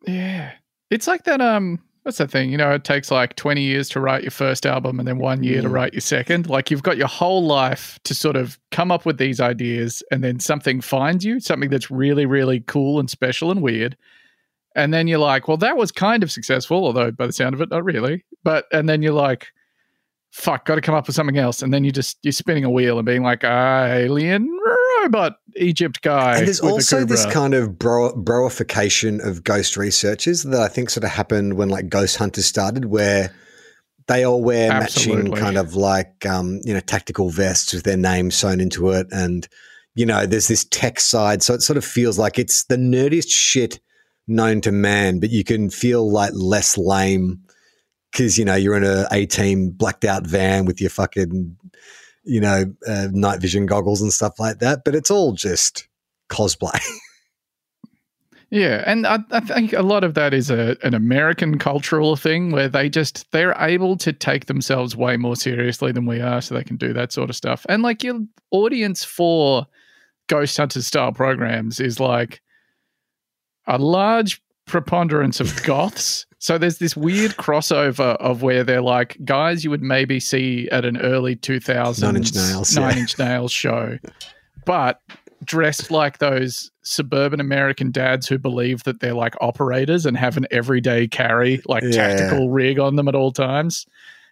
[0.05, 0.51] Yeah.
[0.89, 2.49] It's like that um what's that thing?
[2.49, 5.43] You know, it takes like 20 years to write your first album and then 1
[5.43, 6.49] year to write your second.
[6.49, 10.23] Like you've got your whole life to sort of come up with these ideas and
[10.23, 13.97] then something finds you, something that's really really cool and special and weird.
[14.75, 17.61] And then you're like, well that was kind of successful, although by the sound of
[17.61, 18.23] it not really.
[18.43, 19.47] But and then you're like
[20.31, 21.61] fuck, got to come up with something else.
[21.61, 24.49] And then you just you're spinning a wheel and being like, alien
[25.01, 26.37] robot Egypt guy.
[26.37, 31.03] and there's also this kind of bro- broification of ghost researchers that I think sort
[31.03, 33.33] of happened when like Ghost Hunters started, where
[34.07, 38.31] they all wear matching kind of like um, you know tactical vests with their name
[38.31, 39.47] sewn into it, and
[39.95, 43.29] you know there's this tech side, so it sort of feels like it's the nerdiest
[43.29, 43.79] shit
[44.27, 47.41] known to man, but you can feel like less lame
[48.11, 51.57] because you know you're in a A team blacked out van with your fucking
[52.23, 55.87] you know uh, night vision goggles and stuff like that, but it's all just
[56.29, 56.79] cosplay.
[58.51, 62.51] Yeah, and I, I think a lot of that is a, an American cultural thing
[62.51, 66.55] where they just they're able to take themselves way more seriously than we are, so
[66.55, 67.63] they can do that sort of stuff.
[67.69, 69.67] And like your audience for
[70.27, 72.41] Ghost Hunters style programs is like
[73.67, 76.25] a large preponderance of goths.
[76.39, 80.85] So there's this weird crossover of where they're like guys you would maybe see at
[80.85, 83.01] an early 2000s Nine Inch Nails, Nine yeah.
[83.01, 83.97] Inch Nails show,
[84.65, 85.01] but
[85.43, 90.47] dressed like those suburban American dads who believe that they're like operators and have an
[90.49, 93.85] everyday carry, like Yeah, tactical rig on them at all times.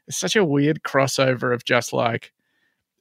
[0.08, 2.32] It's such a weird crossover of just like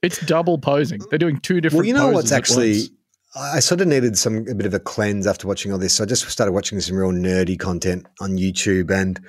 [0.01, 1.01] it's double posing.
[1.09, 1.79] They're doing two different.
[1.79, 2.89] well, you know what's at actually.
[3.35, 5.93] I sort of needed some a bit of a cleanse after watching all this.
[5.93, 9.19] So I just started watching some real nerdy content on YouTube, and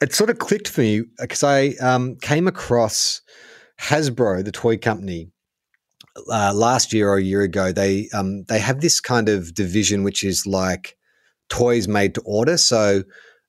[0.00, 3.22] it sort of clicked for me because I um, came across
[3.80, 5.30] Hasbro, the toy company,
[6.30, 7.72] uh, last year or a year ago.
[7.72, 10.96] They um, they have this kind of division which is like
[11.48, 12.56] toys made to order.
[12.56, 13.02] So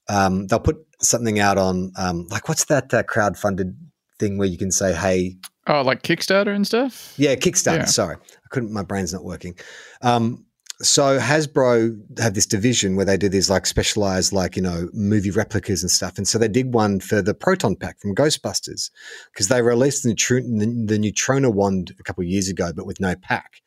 [0.10, 3.76] um, they'll put something out on um, like what's that uh, crowdfunded
[4.20, 5.38] thing where you can say, "Hey,
[5.68, 7.14] Oh, like Kickstarter and stuff.
[7.18, 7.80] yeah, Kickstarter.
[7.80, 7.86] Yeah.
[7.86, 8.74] Sorry, I couldn't.
[8.74, 9.56] My brain's not working.
[10.02, 10.46] Um,
[10.82, 15.30] so Hasbro have this division where they do these like specialized, like you know, movie
[15.30, 16.18] replicas and stuff.
[16.18, 18.90] And so they did one for the Proton Pack from Ghostbusters
[19.32, 22.88] because they released the, neutron- the, the Neutrona wand a couple of years ago, but
[22.88, 23.62] with no pack.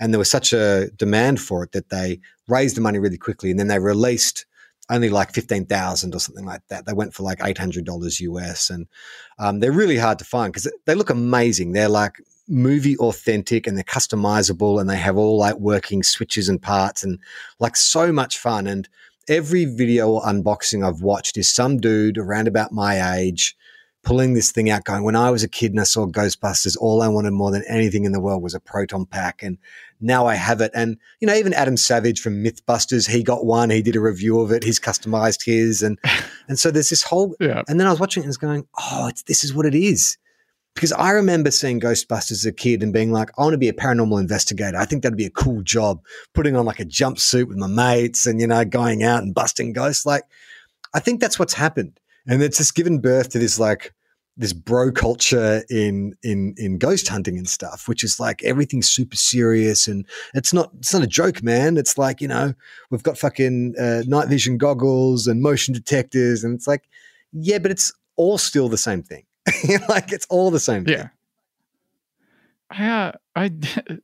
[0.00, 3.50] And there was such a demand for it that they raised the money really quickly,
[3.50, 4.46] and then they released
[4.90, 6.86] only like fifteen thousand or something like that.
[6.86, 8.86] They went for like eight hundred dollars US, and
[9.38, 11.72] um, they're really hard to find because they look amazing.
[11.72, 16.60] They're like movie authentic and they're customizable and they have all like working switches and
[16.60, 17.18] parts and
[17.58, 18.66] like so much fun.
[18.66, 18.88] And
[19.28, 23.56] every video unboxing I've watched is some dude around about my age
[24.04, 27.02] pulling this thing out going, when I was a kid and I saw Ghostbusters, all
[27.02, 29.42] I wanted more than anything in the world was a proton pack.
[29.42, 29.58] And
[30.00, 30.70] now I have it.
[30.74, 34.40] And, you know, even Adam Savage from Mythbusters, he got one, he did a review
[34.40, 35.82] of it, he's customized his.
[35.82, 35.98] And,
[36.48, 37.62] and so there's this whole Yeah.
[37.68, 39.74] and then I was watching it and was going, oh, it's, this is what it
[39.74, 40.18] is.
[40.74, 43.68] Because I remember seeing Ghostbusters as a kid and being like, I want to be
[43.68, 44.76] a paranormal investigator.
[44.76, 46.02] I think that'd be a cool job,
[46.34, 49.72] putting on like a jumpsuit with my mates and, you know, going out and busting
[49.72, 50.04] ghosts.
[50.04, 50.24] Like,
[50.92, 51.98] I think that's what's happened.
[52.26, 53.92] And it's just given birth to this like,
[54.36, 59.16] this bro culture in in in ghost hunting and stuff, which is like everything's super
[59.16, 60.04] serious and
[60.34, 61.76] it's not it's not a joke, man.
[61.76, 62.54] It's like you know
[62.90, 66.88] we've got fucking uh, night vision goggles and motion detectors, and it's like
[67.32, 69.24] yeah, but it's all still the same thing.
[69.88, 70.84] like it's all the same.
[70.84, 70.94] Thing.
[72.70, 73.50] I, uh, I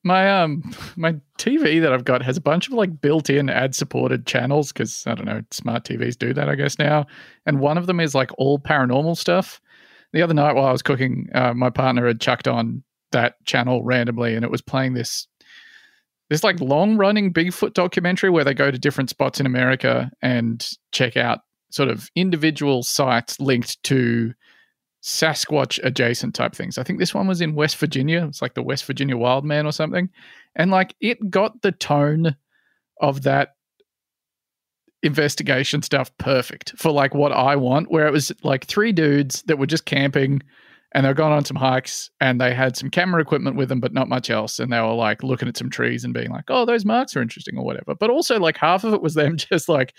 [0.03, 0.63] my um
[0.97, 5.15] my TV that I've got has a bunch of like built-in ad-supported channels because I
[5.15, 7.07] don't know smart TVs do that I guess now,
[7.47, 9.61] and one of them is like all paranormal stuff.
[10.13, 12.83] The other night while I was cooking, uh, my partner had chucked on
[13.13, 15.29] that channel randomly, and it was playing this
[16.29, 21.17] this like long-running Bigfoot documentary where they go to different spots in America and check
[21.17, 21.41] out
[21.71, 24.33] sort of individual sites linked to
[25.03, 26.79] Sasquatch adjacent type things.
[26.79, 28.27] I think this one was in West Virginia.
[28.27, 30.11] It's like the West Virginia Wild Man or something.
[30.55, 32.37] And like it got the tone
[33.01, 33.55] of that
[35.03, 39.59] investigation stuff perfect for like what I want, where it was like three dudes that
[39.59, 40.43] were just camping
[40.93, 43.93] and they're going on some hikes and they had some camera equipment with them, but
[43.93, 44.59] not much else.
[44.59, 47.23] And they were like looking at some trees and being like, oh, those marks are
[47.23, 47.95] interesting or whatever.
[47.95, 49.95] But also, like, half of it was them just like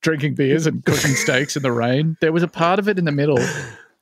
[0.00, 2.16] drinking beers and cooking steaks in the rain.
[2.20, 3.38] There was a part of it in the middle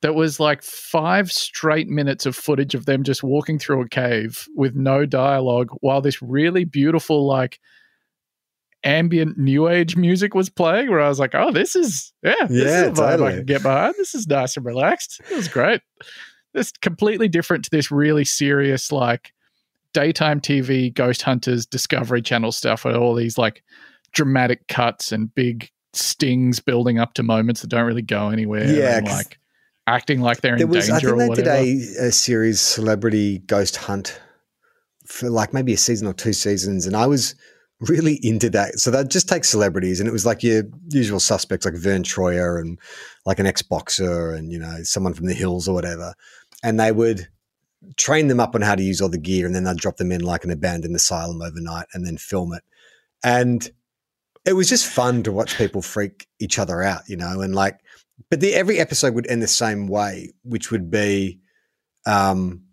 [0.03, 4.46] that was like five straight minutes of footage of them just walking through a cave
[4.55, 7.59] with no dialogue while this really beautiful, like,
[8.84, 12.64] ambient new age music was playing where I was like, oh, this is yeah, this
[12.64, 13.32] Yeah, is a vibe totally.
[13.32, 13.94] I can get behind.
[13.99, 15.20] This is nice and relaxed.
[15.30, 15.80] It was great.
[16.55, 19.32] It's completely different to this really serious like
[19.92, 23.62] daytime TV ghost hunters discovery channel stuff with all these like
[24.12, 28.64] dramatic cuts and big stings building up to moments that don't really go anywhere.
[28.64, 29.38] Yeah, like
[29.89, 31.64] acting like they're There in was, I think or they whatever.
[31.64, 34.20] did a, a series, Celebrity Ghost Hunt,
[35.07, 37.34] for like maybe a season or two seasons, and I was
[37.80, 38.78] really into that.
[38.78, 42.61] So they'd just take celebrities, and it was like your usual suspects, like Vern Troyer
[42.61, 42.78] and
[43.24, 46.14] like an ex boxer, and you know someone from the hills or whatever,
[46.62, 47.28] and they would
[47.97, 50.12] train them up on how to use all the gear, and then they'd drop them
[50.12, 52.62] in like an abandoned asylum overnight, and then film it,
[53.24, 53.70] and
[54.45, 57.78] it was just fun to watch people freak each other out, you know, and like
[58.30, 61.40] but the, every episode would end the same way, which would be
[62.06, 62.64] um,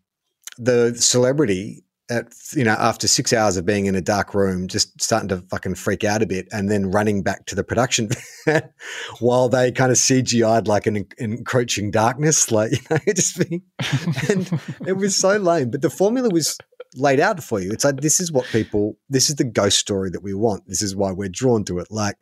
[0.57, 5.01] the celebrity at you know after six hours of being in a dark room, just
[5.01, 8.09] starting to fucking freak out a bit, and then running back to the production
[9.19, 13.63] while they kind of CGI'd like an en- encroaching darkness, like you know, just being,
[14.29, 15.71] and it was so lame.
[15.71, 16.57] But the formula was
[16.95, 17.71] laid out for you.
[17.71, 20.67] It's like this is what people, this is the ghost story that we want.
[20.67, 21.87] This is why we're drawn to it.
[21.89, 22.15] Like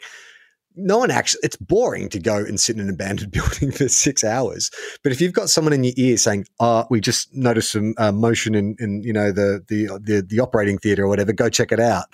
[0.76, 4.24] no one actually it's boring to go and sit in an abandoned building for six
[4.24, 4.72] hours
[5.04, 8.12] but if you've got someone in your ear saying oh we just noticed some uh,
[8.12, 11.72] motion in, in you know the, the the the operating theater or whatever go check
[11.72, 12.06] it out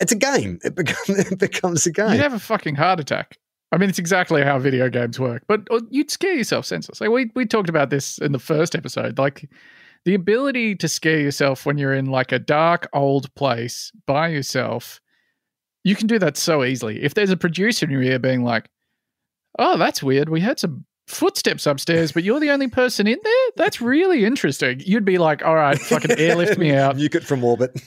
[0.00, 3.38] it's a game it becomes it becomes a game You'd have a fucking heart attack.
[3.70, 7.00] I mean, it's exactly how video games work, but uh, you'd scare yourself senseless.
[7.00, 9.18] Like we we talked about this in the first episode.
[9.18, 9.50] Like
[10.04, 15.00] the ability to scare yourself when you're in like a dark old place by yourself,
[15.84, 17.02] you can do that so easily.
[17.02, 18.68] If there's a producer in your ear being like,
[19.58, 20.28] "Oh, that's weird.
[20.28, 23.46] We heard some footsteps upstairs, but you're the only person in there.
[23.56, 27.44] That's really interesting." You'd be like, "All right, fucking airlift me out." nuke it from
[27.44, 27.80] orbit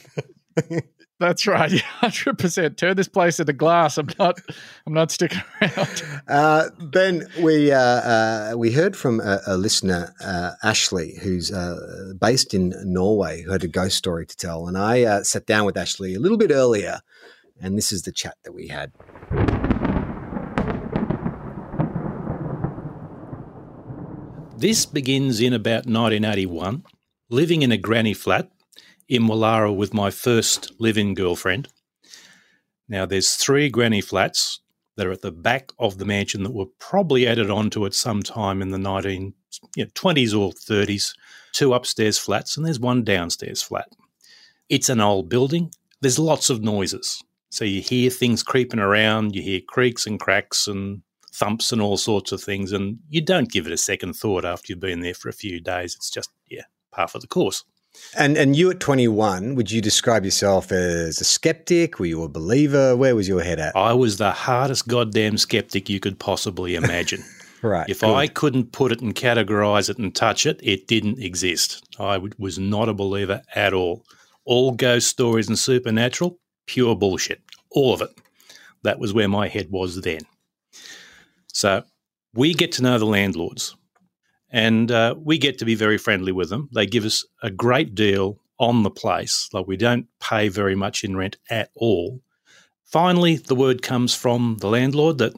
[1.22, 1.72] That's right.
[1.82, 2.78] Hundred percent.
[2.78, 4.00] Turn this place into glass.
[4.00, 4.40] I'm not.
[4.88, 6.04] I'm not sticking around.
[6.28, 12.14] Uh, ben, we uh, uh, we heard from a, a listener, uh, Ashley, who's uh,
[12.20, 15.66] based in Norway, who had a ghost story to tell, and I uh, sat down
[15.68, 17.02] with Ashley a little bit earlier,
[17.62, 18.92] and this is the chat that we had.
[24.58, 26.84] This begins in about 1981,
[27.30, 28.52] living in a granny flat
[29.08, 31.68] in Woollahra with my first live-in girlfriend.
[32.88, 34.60] Now, there's three granny flats
[34.98, 38.62] that are at the back of the mansion that were probably added onto it sometime
[38.62, 39.34] in the 1920s
[39.76, 41.16] you know, or 30s.
[41.54, 43.90] Two upstairs flats, and there's one downstairs flat.
[44.70, 45.72] It's an old building.
[46.02, 47.24] There's lots of noises.
[47.52, 51.02] So you hear things creeping around, you hear creaks and cracks and
[51.34, 54.68] thumps and all sorts of things, and you don't give it a second thought after
[54.72, 55.94] you've been there for a few days.
[55.96, 57.64] It's just, yeah, par for the course.
[58.18, 62.00] And and you at twenty one, would you describe yourself as a skeptic?
[62.00, 62.96] Were you a believer?
[62.96, 63.76] Where was your head at?
[63.76, 67.24] I was the hardest goddamn skeptic you could possibly imagine.
[67.64, 67.88] Right.
[67.88, 68.16] if good.
[68.16, 71.84] I couldn't put it and categorize it and touch it, it didn't exist.
[72.00, 74.04] I w- was not a believer at all.
[74.46, 76.40] All ghost stories and supernatural,
[76.72, 77.42] pure bullshit.
[77.70, 78.10] All of it.
[78.84, 80.22] That was where my head was then.
[81.48, 81.84] So
[82.34, 83.76] we get to know the landlords
[84.50, 86.70] and uh, we get to be very friendly with them.
[86.74, 89.50] They give us a great deal on the place.
[89.52, 92.22] Like we don't pay very much in rent at all.
[92.86, 95.34] Finally, the word comes from the landlord that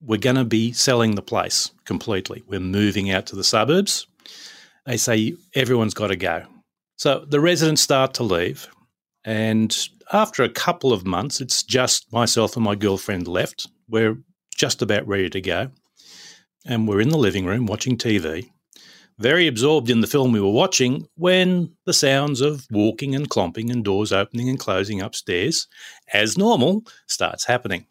[0.00, 2.42] we're going to be selling the place completely.
[2.48, 4.08] We're moving out to the suburbs.
[4.84, 6.44] They say everyone's got to go.
[6.96, 8.68] So the residents start to leave.
[9.24, 9.76] And
[10.12, 13.68] after a couple of months, it's just myself and my girlfriend left.
[13.88, 14.16] We're
[14.54, 15.70] just about ready to go.
[16.64, 18.50] And we're in the living room watching TV.
[19.18, 23.70] very absorbed in the film we were watching when the sounds of walking and clomping
[23.70, 25.66] and doors opening and closing upstairs,
[26.12, 27.86] as normal, starts happening.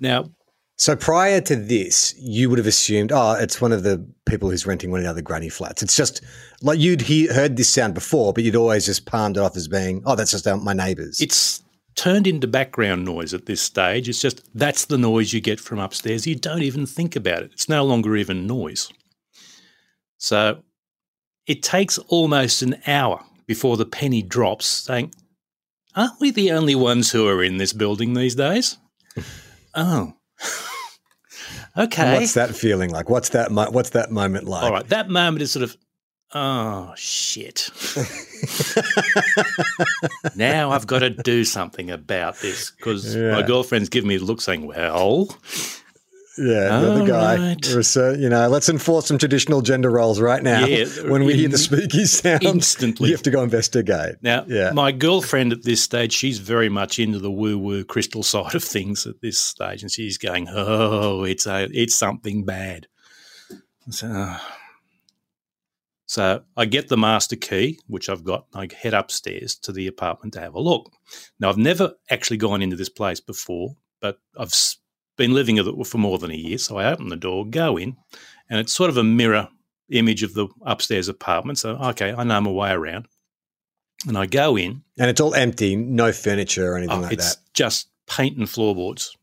[0.00, 0.30] Now,
[0.76, 4.66] So prior to this, you would have assumed, oh, it's one of the people who's
[4.66, 5.82] renting one of the other granny flats.
[5.82, 6.20] It's just
[6.62, 9.68] like you'd he- heard this sound before, but you'd always just palmed it off as
[9.68, 11.20] being, oh, that's just uh, my neighbours.
[11.20, 11.62] it's
[11.94, 14.08] turned into background noise at this stage.
[14.08, 16.26] It's just that's the noise you get from upstairs.
[16.26, 17.52] You don't even think about it.
[17.52, 18.90] It's no longer even noise.
[20.18, 20.62] So
[21.46, 25.14] it takes almost an hour before the penny drops saying,
[25.94, 28.76] Aren't we the only ones who are in this building these days?
[29.74, 30.14] oh.
[31.76, 32.18] okay.
[32.18, 33.08] What's that feeling like?
[33.08, 33.50] What's that?
[33.50, 34.64] Mo- what's that moment like?
[34.64, 34.88] All right.
[34.88, 35.76] That moment is sort of,
[36.34, 37.70] oh, shit.
[40.36, 44.40] now I've got to do something about this because my girlfriend's giving me the look
[44.40, 45.36] saying, well,
[46.36, 47.36] Yeah, you're the oh, guy.
[47.36, 47.64] right.
[47.84, 50.66] So- uh, you know, let's enforce some traditional gender roles right now.
[50.66, 53.08] Yeah, when we hear the spooky sound, instantly.
[53.10, 54.16] you have to go investigate.
[54.20, 54.72] Now, Yeah.
[54.72, 58.64] my girlfriend at this stage, she's very much into the woo woo crystal side of
[58.64, 62.88] things at this stage, and she's going, "Oh, it's a, it's something bad."
[63.90, 64.36] So,
[66.06, 68.46] so I get the master key, which I've got.
[68.54, 70.90] I head upstairs to the apartment to have a look.
[71.38, 74.52] Now, I've never actually gone into this place before, but I've
[75.16, 76.58] been living with it for more than a year.
[76.58, 77.96] So I open the door, go in,
[78.48, 79.48] and it's sort of a mirror
[79.90, 81.58] image of the upstairs apartment.
[81.58, 83.06] So okay, I know my way around.
[84.06, 84.82] And I go in.
[84.98, 87.42] And it's all empty, no furniture or anything oh, like it's that.
[87.54, 89.16] just paint and floorboards.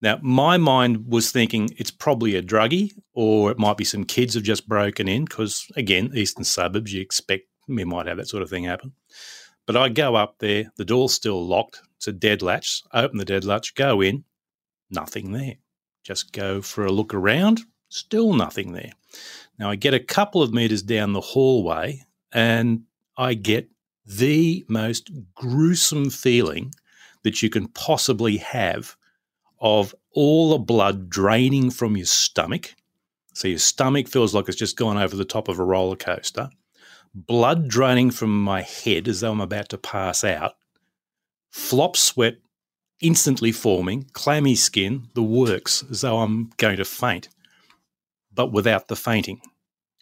[0.00, 4.34] Now, my mind was thinking it's probably a druggie, or it might be some kids
[4.34, 8.42] have just broken in because, again, eastern suburbs, you expect we might have that sort
[8.42, 8.92] of thing happen.
[9.64, 11.80] But I go up there, the door's still locked.
[11.96, 12.82] It's a dead latch.
[12.92, 14.24] Open the dead latch, go in,
[14.92, 15.56] nothing there.
[16.04, 18.92] Just go for a look around, still nothing there.
[19.58, 22.82] Now I get a couple of meters down the hallway and
[23.16, 23.68] I get
[24.04, 26.72] the most gruesome feeling
[27.22, 28.96] that you can possibly have
[29.60, 32.74] of all the blood draining from your stomach.
[33.34, 36.50] So your stomach feels like it's just gone over the top of a roller coaster.
[37.14, 40.54] Blood draining from my head as though I'm about to pass out.
[41.50, 42.38] Flop sweat
[43.02, 47.28] instantly forming, clammy skin, the works, as though I'm going to faint,
[48.32, 49.40] but without the fainting.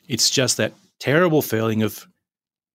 [0.09, 2.07] It's just that terrible feeling of,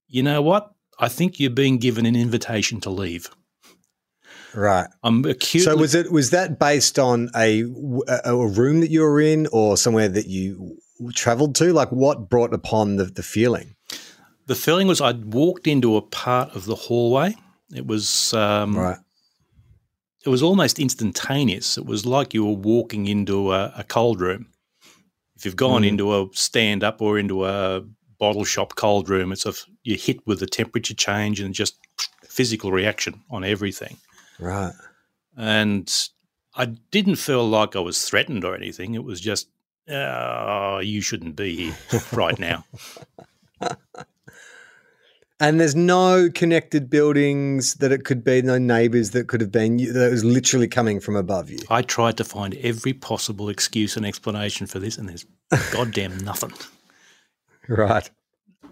[0.07, 0.71] you know what?
[0.99, 3.29] I think you're being given an invitation to leave.
[4.53, 4.87] Right.
[5.03, 5.65] I'm acutely.
[5.65, 7.63] So was it was that based on a,
[8.07, 10.77] a a room that you were in or somewhere that you
[11.13, 11.73] traveled to?
[11.73, 13.75] Like what brought upon the, the feeling?
[14.47, 17.35] the feeling was I'd walked into a part of the hallway.
[17.73, 18.97] It was um, Right.
[20.25, 21.77] It was almost instantaneous.
[21.77, 24.47] It was like you were walking into a, a cold room.
[25.35, 25.87] If you've gone Mm.
[25.87, 27.83] into a stand up or into a
[28.19, 29.53] bottle shop cold room, it's a
[29.83, 31.75] you hit with a temperature change and just
[32.23, 33.97] physical reaction on everything.
[34.39, 34.73] Right.
[35.37, 35.93] And
[36.55, 38.95] I didn't feel like I was threatened or anything.
[38.95, 39.47] It was just,
[39.89, 42.65] oh, you shouldn't be here right now.
[45.39, 49.77] And there's no connected buildings that it could be, no neighbors that could have been
[49.77, 51.59] that was literally coming from above you.
[51.69, 55.25] I tried to find every possible excuse and explanation for this, and there's
[55.73, 56.53] goddamn nothing.
[57.67, 58.09] Right.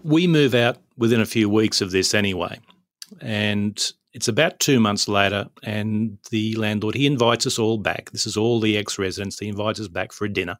[0.04, 2.58] we move out within a few weeks of this anyway.
[3.20, 8.10] And it's about two months later, and the landlord he invites us all back.
[8.12, 9.38] This is all the ex residents.
[9.38, 10.58] He invites us back for a dinner.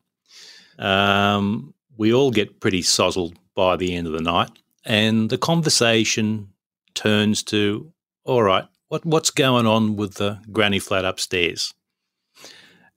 [0.78, 4.50] Um, we all get pretty sozzled by the end of the night,
[4.84, 6.48] and the conversation
[6.94, 7.92] turns to,
[8.24, 11.74] "All right, what what's going on with the granny flat upstairs?"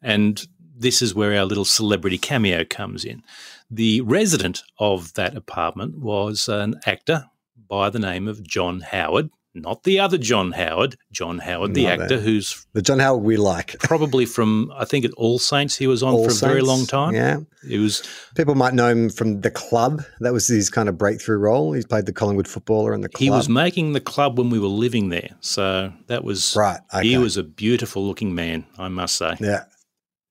[0.02, 3.24] And this is where our little celebrity cameo comes in.
[3.70, 7.26] The resident of that apartment was an actor
[7.68, 9.30] by the name of John Howard,
[9.62, 12.24] not the other John Howard, John Howard, the Not actor that.
[12.24, 13.78] who's The John Howard we like.
[13.80, 16.86] probably from, I think, at All Saints, he was on All for a very long
[16.86, 17.14] time.
[17.14, 17.40] Yeah.
[17.70, 18.04] It was,
[18.36, 20.04] People might know him from The Club.
[20.20, 21.74] That was his kind of breakthrough role.
[21.74, 23.20] He played the Collingwood footballer in The Club.
[23.22, 25.32] he was making the club when we were living there.
[25.42, 26.80] So that was, right.
[26.94, 27.08] Okay.
[27.08, 29.36] he was a beautiful looking man, I must say.
[29.40, 29.64] Yeah.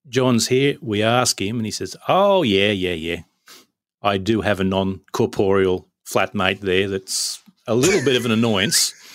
[0.09, 0.77] John's here.
[0.81, 3.23] We ask him, and he says, "Oh yeah, yeah, yeah.
[4.03, 6.89] I do have a non-corporeal flatmate there.
[6.89, 8.95] That's a little bit of an annoyance,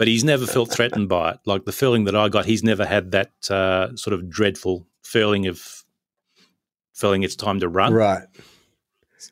[0.00, 1.40] but he's never felt threatened by it.
[1.44, 5.46] Like the feeling that I got, he's never had that uh, sort of dreadful feeling
[5.46, 5.84] of
[6.94, 7.92] feeling it's time to run.
[7.92, 8.22] Right.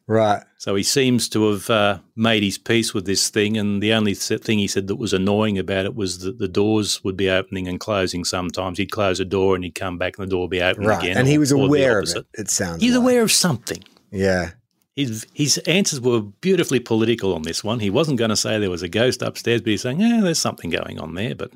[0.07, 0.43] Right.
[0.59, 4.12] So he seems to have uh, made his peace with this thing, and the only
[4.12, 7.66] thing he said that was annoying about it was that the doors would be opening
[7.66, 8.23] and closing.
[8.27, 10.85] Sometimes he'd close a door and he'd come back, and the door would be open
[10.85, 11.03] Right.
[11.03, 11.16] again.
[11.16, 12.27] And he was aware of it.
[12.35, 12.83] It sounds.
[12.83, 13.01] He's like.
[13.01, 13.83] aware of something.
[14.12, 14.51] Yeah.
[14.99, 17.78] His his answers were beautifully political on this one.
[17.78, 20.40] He wasn't going to say there was a ghost upstairs, but he's saying, "Yeah, there's
[20.40, 21.53] something going on there." But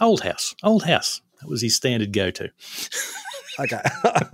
[0.00, 1.20] old house, old house.
[1.40, 2.50] That was his standard go-to.
[3.58, 3.80] Okay.
[4.04, 4.24] uh,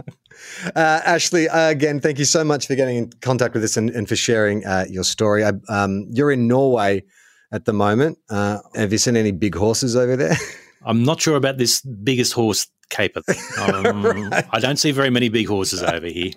[0.77, 4.09] Ashley, uh, again, thank you so much for getting in contact with us and, and
[4.09, 5.45] for sharing uh, your story.
[5.45, 7.03] I, um, you're in Norway
[7.51, 8.19] at the moment.
[8.31, 10.37] Uh, have you seen any big horses over there?
[10.85, 13.23] I'm not sure about this biggest horse caper.
[13.59, 14.45] Um, Right.
[14.53, 16.33] I don't see very many big horses over here.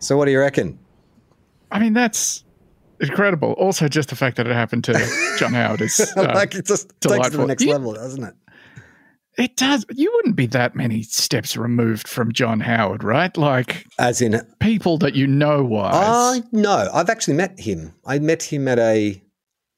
[0.00, 0.78] So, what do you reckon?
[1.70, 2.44] I mean, that's
[3.00, 3.52] incredible.
[3.52, 4.92] Also, just the fact that it happened to
[5.38, 8.24] John Howard is uh, like, it just takes it to the next You- level, doesn't
[8.24, 8.34] it?
[9.36, 9.86] it does.
[9.94, 13.34] You wouldn't be that many steps removed from John Howard, right?
[13.36, 15.94] Like As in, people that you know wise.
[16.40, 17.94] uh, no, I've actually met him.
[18.04, 19.22] I met him at a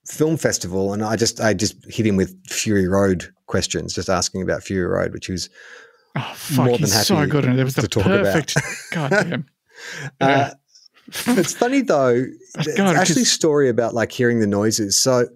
[0.06, 4.40] film festival, and I just, I just hit him with Fury Road questions, just asking
[4.40, 5.50] about Fury Road, which he was
[6.16, 8.24] oh, fuck, more than he's so happy good, and it was the to talk about.
[8.24, 8.56] perfect.
[10.18, 10.50] goddamn.
[10.50, 10.50] Uh,
[11.28, 12.24] it's funny though.
[12.76, 14.96] God, Ashley's story about like hearing the noises.
[14.96, 15.26] So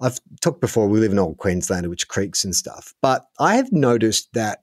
[0.00, 0.88] I've talked before.
[0.88, 2.94] We live in old Queensland, which creaks and stuff.
[3.00, 4.62] But I have noticed that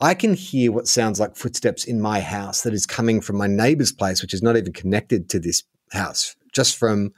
[0.00, 3.48] I can hear what sounds like footsteps in my house that is coming from my
[3.48, 6.36] neighbour's place, which is not even connected to this house.
[6.52, 7.12] Just from,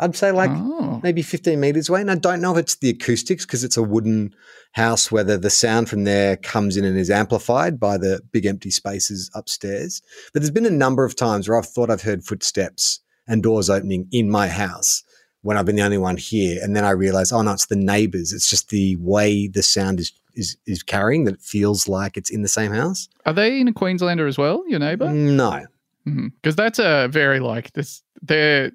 [0.00, 1.00] I'd say like oh.
[1.02, 2.00] maybe 15 meters away.
[2.00, 4.34] And I don't know if it's the acoustics because it's a wooden
[4.72, 8.70] house, whether the sound from there comes in and is amplified by the big empty
[8.70, 10.02] spaces upstairs.
[10.32, 13.70] But there's been a number of times where I've thought I've heard footsteps and doors
[13.70, 15.04] opening in my house
[15.42, 16.58] when I've been the only one here.
[16.62, 18.32] And then I realize, oh no, it's the neighbors.
[18.32, 22.30] It's just the way the sound is, is, is carrying that it feels like it's
[22.30, 23.08] in the same house.
[23.26, 24.64] Are they in a Queenslander as well?
[24.66, 25.10] Your neighbour?
[25.10, 25.66] No.
[26.06, 26.28] Mm-hmm.
[26.42, 28.72] because that's a very like this they're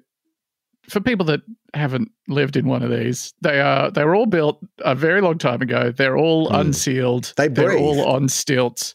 [0.90, 1.40] for people that
[1.74, 5.38] haven't lived in one of these they are they were all built a very long
[5.38, 6.60] time ago they're all Mm.
[6.60, 7.68] unsealed They breathe.
[7.68, 8.94] They're all on stilts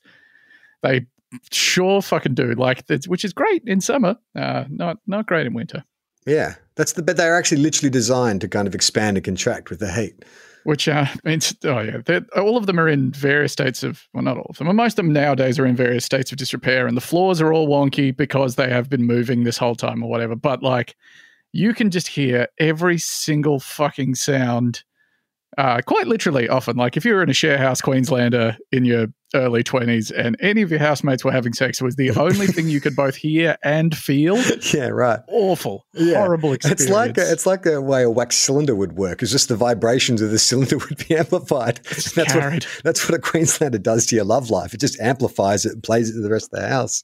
[0.83, 1.05] they
[1.51, 5.83] sure fucking do like which is great in summer uh not not great in winter
[6.25, 6.55] Yeah.
[6.75, 9.91] That's the, but they're actually literally designed to kind of expand and contract with the
[9.93, 10.25] heat.
[10.65, 14.23] which uh, means oh yeah they're- all of them are in various states of well
[14.23, 16.87] not all of them but most of them nowadays are in various states of disrepair
[16.87, 20.09] and the floors are all wonky because they have been moving this whole time or
[20.09, 20.95] whatever but like
[21.55, 24.83] you can just hear every single fucking sound
[25.57, 29.07] uh, quite literally often like if you were in a share house queenslander in your
[29.33, 32.67] early 20s and any of your housemates were having sex it was the only thing
[32.67, 34.35] you could both hear and feel
[34.73, 35.21] Yeah, right.
[35.29, 36.17] awful Yeah.
[36.17, 39.21] horrible experience It's like a, it's like the way a wax cylinder would work.
[39.23, 41.79] It's just the vibrations of the cylinder would be amplified.
[41.85, 44.73] That's what, that's what a Queenslander does to your love life.
[44.73, 47.03] It just amplifies it and plays it to the rest of the house.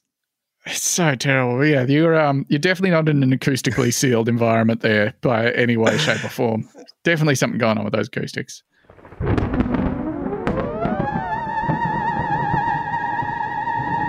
[0.66, 1.64] It's so terrible.
[1.64, 5.98] Yeah, you're um you're definitely not in an acoustically sealed environment there by any way,
[5.98, 6.68] shape, or form.
[7.02, 8.62] Definitely something going on with those acoustics.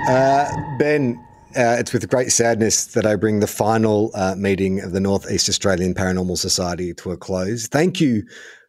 [0.05, 1.17] Uh, ben,
[1.55, 5.47] uh, it's with great sadness that I bring the final uh, meeting of the Northeast
[5.47, 7.67] Australian Paranormal Society to a close.
[7.67, 8.23] Thank you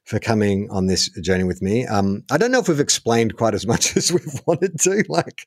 [0.04, 1.86] for coming on this journey with me.
[1.86, 5.04] Um, I don't know if we've explained quite as much as we've wanted to.
[5.08, 5.44] Like,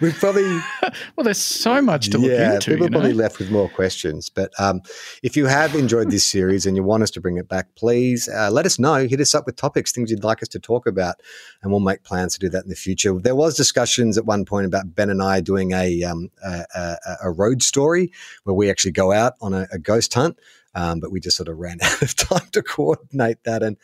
[0.00, 0.44] we've probably
[1.16, 2.72] Well, there's so much to look yeah, into.
[2.72, 2.98] people You know?
[2.98, 4.28] probably left with more questions.
[4.30, 4.82] But um,
[5.22, 8.28] if you have enjoyed this series and you want us to bring it back, please
[8.28, 9.06] uh, let us know.
[9.06, 11.16] Hit us up with topics, things you'd like us to talk about,
[11.62, 13.12] and we'll make plans to do that in the future.
[13.18, 16.96] There was discussions at one point about Ben and I doing a um, a, a,
[17.24, 18.12] a road story
[18.44, 20.38] where we actually go out on a, a ghost hunt,
[20.74, 23.76] um, but we just sort of ran out of time to coordinate that and.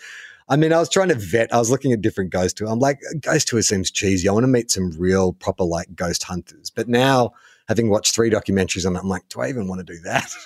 [0.53, 1.50] I mean, I was trying to vet.
[1.50, 2.70] I was looking at different ghost tours.
[2.70, 4.28] I'm like, ghost tour seems cheesy.
[4.28, 6.68] I want to meet some real, proper, like ghost hunters.
[6.68, 7.32] But now,
[7.68, 10.30] having watched three documentaries on it, I'm like, do I even want to do that?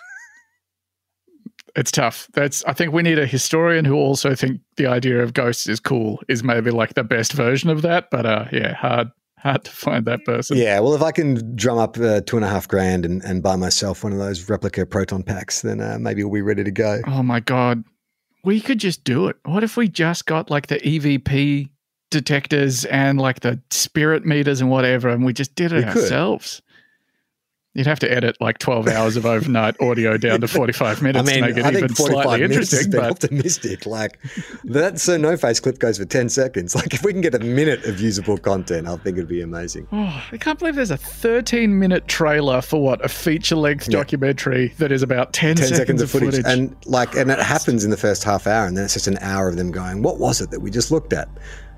[1.74, 2.26] It's tough.
[2.32, 2.64] That's.
[2.64, 6.22] I think we need a historian who also think the idea of ghosts is cool.
[6.26, 8.07] Is maybe like the best version of that.
[8.11, 10.57] But uh, yeah, hard hard to find that person.
[10.57, 10.80] yeah.
[10.80, 13.57] Well, if I can drum up uh, two and a half grand and, and buy
[13.57, 17.02] myself one of those replica proton packs, then uh, maybe we'll be ready to go.
[17.07, 17.84] Oh my god,
[18.45, 19.37] we could just do it.
[19.45, 21.70] What if we just got like the EVP
[22.11, 26.62] detectors and like the spirit meters and whatever, and we just did it We ourselves?
[27.76, 31.30] You'd have to edit like twelve hours of overnight audio down to forty-five I minutes
[31.30, 32.90] mean, to make it I even 45 slightly interesting.
[32.90, 33.86] But optimistic.
[33.86, 34.18] Like
[34.64, 36.74] that, Sir No Face clip goes for 10 seconds.
[36.74, 39.86] Like if we can get a minute of usable content, I think it'd be amazing.
[39.92, 43.98] oh, I can't believe there's a thirteen-minute trailer for what a feature-length Yeah.
[43.98, 46.30] documentary that is about ten, 10 seconds, of footage.
[46.36, 46.46] footage.
[46.46, 49.18] And like, and it happens in the first half hour, and then it's just an
[49.20, 51.28] hour of them going, What was it that we just looked at?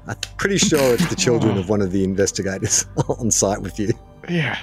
[0.06, 3.92] I'm pretty sure it's the children of one of the investigators on site with you.
[4.28, 4.56] yeah.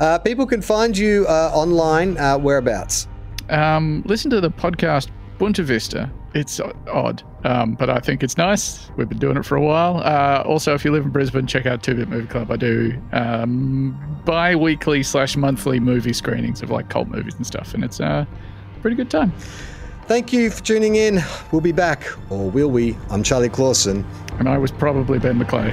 [0.00, 3.08] Uh, people can find you uh, online, uh, whereabouts?
[3.48, 6.10] Um, listen to the podcast Boonta Vista.
[6.34, 8.90] it's odd, um, but I think it's nice.
[8.96, 9.98] We've been doing it for a while.
[9.98, 12.50] Uh, also, if you live in Brisbane, check out Two Bit Movie Club.
[12.50, 17.84] I do um, bi-weekly slash monthly movie screenings of like cult movies and stuff, and
[17.84, 18.26] it's a
[18.82, 19.32] pretty good time.
[20.06, 21.20] Thank you for tuning in.
[21.50, 22.96] We'll be back, or will we?
[23.10, 24.06] I'm Charlie Clausen.
[24.38, 25.72] And I was probably Ben McClay.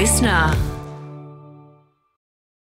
[0.00, 0.69] Listener.